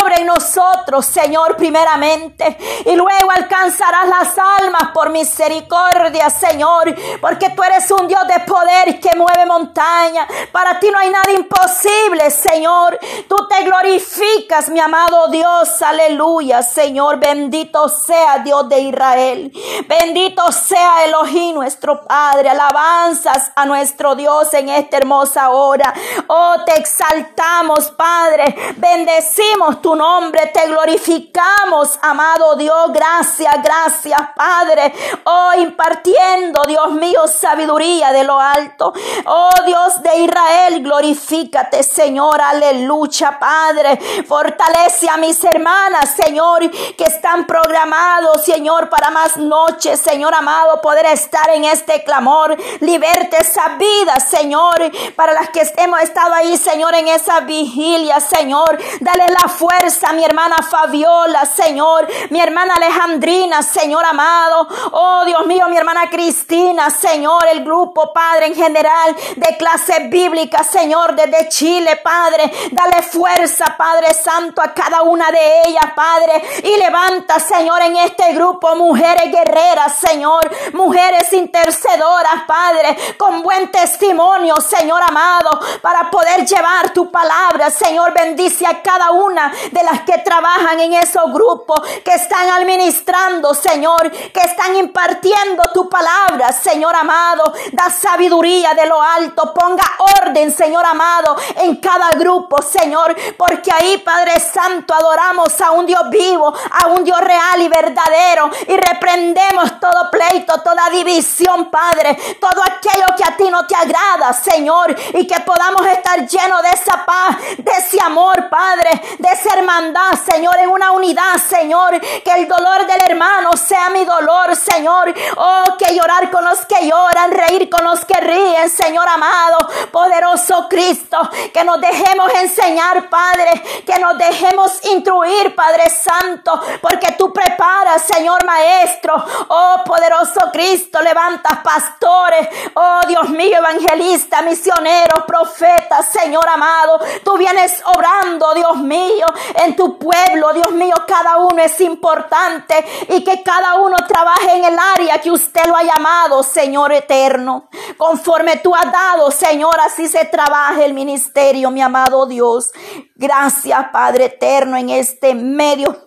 Obra 0.00 0.16
en 0.16 0.26
nosotros, 0.26 1.06
Señor, 1.06 1.56
primeramente. 1.56 2.58
Y 2.86 2.96
luego 2.96 3.30
alcanzarás 3.30 4.08
las 4.08 4.36
almas 4.60 4.90
por 4.92 5.10
misericordia, 5.10 6.28
Señor. 6.28 6.94
Porque 7.20 7.50
tú 7.50 7.62
eres 7.62 7.88
un 7.90 8.08
Dios 8.08 8.26
de 8.26 8.40
poder 8.40 8.98
que 8.98 9.16
mueve 9.16 9.46
montaña. 9.46 10.26
Para 10.50 10.80
ti 10.80 10.90
no 10.90 10.98
hay 10.98 11.10
nada 11.10 11.30
imposible, 11.32 12.30
Señor. 12.30 12.63
Señor. 12.64 12.98
Tú 13.28 13.46
te 13.46 13.62
glorificas, 13.62 14.70
mi 14.70 14.80
amado 14.80 15.28
Dios. 15.28 15.82
Aleluya, 15.82 16.62
Señor. 16.62 17.18
Bendito 17.18 17.90
sea 17.90 18.38
Dios 18.38 18.66
de 18.70 18.80
Israel. 18.80 19.52
Bendito 19.86 20.50
sea 20.50 21.04
Elohim, 21.04 21.56
nuestro 21.56 22.02
Padre. 22.06 22.48
Alabanzas 22.48 23.52
a 23.54 23.66
nuestro 23.66 24.14
Dios 24.14 24.54
en 24.54 24.70
esta 24.70 24.96
hermosa 24.96 25.50
hora. 25.50 25.92
Oh, 26.26 26.56
te 26.64 26.78
exaltamos, 26.78 27.90
Padre. 27.90 28.54
Bendecimos 28.76 29.82
tu 29.82 29.94
nombre. 29.94 30.46
Te 30.46 30.66
glorificamos, 30.66 31.98
amado 32.00 32.56
Dios. 32.56 32.92
Gracias, 32.94 33.54
gracias, 33.62 34.20
Padre. 34.34 34.94
Oh, 35.24 35.50
impartiendo, 35.58 36.64
Dios 36.66 36.92
mío, 36.92 37.28
sabiduría 37.28 38.10
de 38.12 38.24
lo 38.24 38.40
alto. 38.40 38.94
Oh, 39.26 39.50
Dios 39.66 40.02
de 40.02 40.16
Israel, 40.20 40.82
glorifícate, 40.82 41.82
Señor 41.82 42.40
aleluya, 42.54 43.38
Padre. 43.38 43.98
Fortalece 44.26 45.08
a 45.08 45.16
mis 45.16 45.42
hermanas, 45.44 46.14
Señor, 46.16 46.70
que 46.70 47.04
están 47.04 47.46
programados, 47.46 48.44
Señor, 48.44 48.88
para 48.88 49.10
más 49.10 49.36
noches, 49.36 50.00
Señor 50.00 50.34
amado, 50.34 50.80
poder 50.80 51.06
estar 51.06 51.50
en 51.50 51.64
este 51.64 52.02
clamor. 52.04 52.56
Liberte 52.80 53.36
esa 53.40 53.76
vida, 53.76 54.20
Señor, 54.20 54.90
para 55.16 55.32
las 55.32 55.50
que 55.50 55.62
hemos 55.76 56.00
estado 56.00 56.34
ahí, 56.34 56.56
Señor, 56.56 56.94
en 56.94 57.08
esa 57.08 57.40
vigilia, 57.40 58.20
Señor. 58.20 58.78
Dale 59.00 59.28
la 59.28 59.48
fuerza 59.48 60.10
a 60.10 60.12
mi 60.12 60.24
hermana 60.24 60.62
Fabiola, 60.62 61.44
Señor, 61.46 62.06
mi 62.30 62.40
hermana 62.40 62.74
Alejandrina, 62.74 63.62
Señor 63.62 64.04
amado. 64.04 64.68
Oh, 64.92 65.24
Dios 65.24 65.46
mío, 65.46 65.68
mi 65.68 65.76
hermana 65.76 66.08
Cristina, 66.10 66.90
Señor, 66.90 67.46
el 67.50 67.64
grupo, 67.64 68.12
Padre, 68.12 68.46
en 68.46 68.54
general, 68.54 69.16
de 69.36 69.56
clase 69.56 70.08
bíblica, 70.08 70.62
Señor, 70.64 71.14
desde 71.14 71.48
Chile, 71.48 71.96
Padre. 72.02 72.43
Dale 72.70 73.02
fuerza, 73.02 73.74
Padre 73.76 74.14
Santo, 74.14 74.62
a 74.62 74.72
cada 74.72 75.02
una 75.02 75.30
de 75.30 75.62
ellas, 75.66 75.92
Padre. 75.94 76.42
Y 76.62 76.76
levanta, 76.78 77.38
Señor, 77.38 77.82
en 77.82 77.96
este 77.96 78.32
grupo 78.32 78.74
mujeres 78.76 79.30
guerreras, 79.30 79.96
Señor. 79.96 80.42
Mujeres 80.72 81.32
intercedoras, 81.32 82.44
Padre, 82.46 82.96
con 83.16 83.42
buen 83.42 83.70
testimonio, 83.70 84.56
Señor 84.60 85.02
amado, 85.02 85.60
para 85.80 86.10
poder 86.10 86.44
llevar 86.46 86.90
tu 86.92 87.10
palabra. 87.10 87.70
Señor, 87.70 88.12
bendice 88.12 88.66
a 88.66 88.82
cada 88.82 89.10
una 89.10 89.52
de 89.70 89.82
las 89.82 90.00
que 90.02 90.18
trabajan 90.18 90.80
en 90.80 90.94
esos 90.94 91.32
grupos, 91.32 91.80
que 92.04 92.14
están 92.14 92.50
administrando, 92.50 93.54
Señor, 93.54 94.10
que 94.10 94.40
están 94.40 94.76
impartiendo 94.76 95.62
tu 95.72 95.88
palabra, 95.88 96.52
Señor 96.52 96.94
amado. 96.94 97.52
Da 97.72 97.90
sabiduría 97.90 98.74
de 98.74 98.86
lo 98.86 99.00
alto. 99.00 99.52
Ponga 99.54 99.84
orden, 100.22 100.52
Señor 100.52 100.84
amado, 100.84 101.36
en 101.56 101.76
cada 101.76 102.10
grupo, 102.10 102.33
Señor, 102.62 103.14
porque 103.36 103.70
ahí, 103.72 103.98
Padre 103.98 104.40
Santo, 104.40 104.94
adoramos 104.94 105.60
a 105.60 105.70
un 105.72 105.86
Dios 105.86 106.02
vivo, 106.10 106.52
a 106.70 106.86
un 106.88 107.04
Dios 107.04 107.20
real 107.20 107.60
y 107.60 107.68
verdadero, 107.68 108.50
y 108.66 108.76
reprendemos 108.76 109.78
todo 109.80 110.10
pleito, 110.10 110.60
toda 110.62 110.90
división, 110.90 111.70
Padre, 111.70 112.16
todo 112.40 112.62
aquello 112.62 113.06
que 113.16 113.24
a 113.24 113.36
ti 113.36 113.50
no 113.50 113.66
te 113.66 113.74
agrada, 113.74 114.32
Señor, 114.32 114.94
y 115.14 115.26
que 115.26 115.40
podamos 115.40 115.86
estar 115.86 116.26
llenos 116.26 116.62
de 116.62 116.70
esa 116.70 117.04
paz, 117.04 117.36
de 117.58 117.72
ese 117.72 118.00
amor, 118.02 118.48
Padre, 118.48 118.90
de 119.18 119.28
esa 119.28 119.54
hermandad, 119.58 120.12
Señor, 120.24 120.56
en 120.58 120.70
una 120.70 120.92
unidad, 120.92 121.36
Señor, 121.36 122.00
que 122.00 122.32
el 122.32 122.48
dolor 122.48 122.86
del 122.86 123.00
hermano 123.02 123.56
sea 123.56 123.90
mi 123.90 124.04
dolor, 124.04 124.56
Señor, 124.56 125.14
oh, 125.36 125.64
que 125.78 125.94
llorar 125.94 126.30
con 126.30 126.44
los 126.44 126.64
que 126.66 126.88
lloran, 126.88 127.30
reír 127.30 127.68
con 127.70 127.84
los 127.84 128.04
que 128.04 128.20
ríen, 128.20 128.68
Señor 128.68 129.08
amado, 129.08 129.68
poderoso 129.92 130.66
Cristo, 130.68 131.18
que 131.52 131.64
nos 131.64 131.80
dejemos 131.80 132.23
enseñar, 132.32 133.08
Padre, 133.08 133.62
que 133.84 133.98
nos 133.98 134.16
dejemos 134.18 134.84
instruir, 134.84 135.54
Padre 135.54 135.90
Santo, 135.90 136.60
porque 136.80 137.12
tú 137.12 137.32
preparas, 137.32 138.02
Señor 138.02 138.44
Maestro, 138.44 139.14
oh 139.48 139.82
poderoso 139.84 140.40
Cristo, 140.52 141.00
levantas 141.02 141.58
pastores, 141.58 142.48
oh 142.74 143.00
Dios 143.06 143.28
mío, 143.30 143.58
evangelista, 143.58 144.42
misioneros, 144.42 145.24
profetas, 145.26 146.08
Señor 146.08 146.48
amado, 146.48 147.00
tú 147.24 147.36
vienes 147.36 147.82
obrando, 147.86 148.54
Dios 148.54 148.76
mío, 148.76 149.26
en 149.56 149.76
tu 149.76 149.98
pueblo, 149.98 150.52
Dios 150.52 150.72
mío, 150.72 150.94
cada 151.06 151.38
uno 151.38 151.62
es 151.62 151.80
importante 151.80 152.84
y 153.08 153.24
que 153.24 153.42
cada 153.42 153.74
uno 153.76 153.96
trabaje 154.06 154.56
en 154.56 154.64
el 154.64 154.78
área 154.78 155.20
que 155.20 155.30
usted 155.30 155.64
lo 155.66 155.76
ha 155.76 155.82
llamado, 155.82 156.42
Señor 156.42 156.92
eterno, 156.92 157.68
conforme 157.96 158.56
tú 158.56 158.74
has 158.74 158.90
dado, 158.90 159.30
Señor, 159.30 159.78
así 159.80 160.08
se 160.08 160.24
trabaja 160.26 160.84
el 160.84 160.94
ministerio, 160.94 161.70
mi 161.70 161.82
Dios. 162.26 162.72
Gracias, 163.16 163.86
Padre 163.92 164.26
eterno, 164.26 164.76
en 164.76 164.90
este 164.90 165.34
medio 165.34 166.04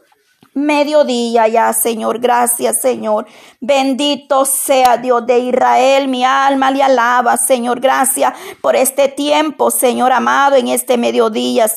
mediodía 0.57 1.47
ya, 1.47 1.71
Señor. 1.71 2.19
Gracias, 2.19 2.81
Señor. 2.81 3.27
Bendito 3.61 4.43
sea 4.43 4.97
Dios 4.97 5.25
de 5.27 5.37
Israel. 5.39 6.07
Mi 6.07 6.25
alma 6.25 6.71
le 6.71 6.81
alaba, 6.81 7.37
Señor. 7.37 7.79
Gracias 7.79 8.33
por 8.59 8.75
este 8.75 9.07
tiempo, 9.07 9.69
Señor 9.69 10.11
amado, 10.11 10.55
en 10.55 10.69
este 10.69 10.97
mediodía. 10.97 11.67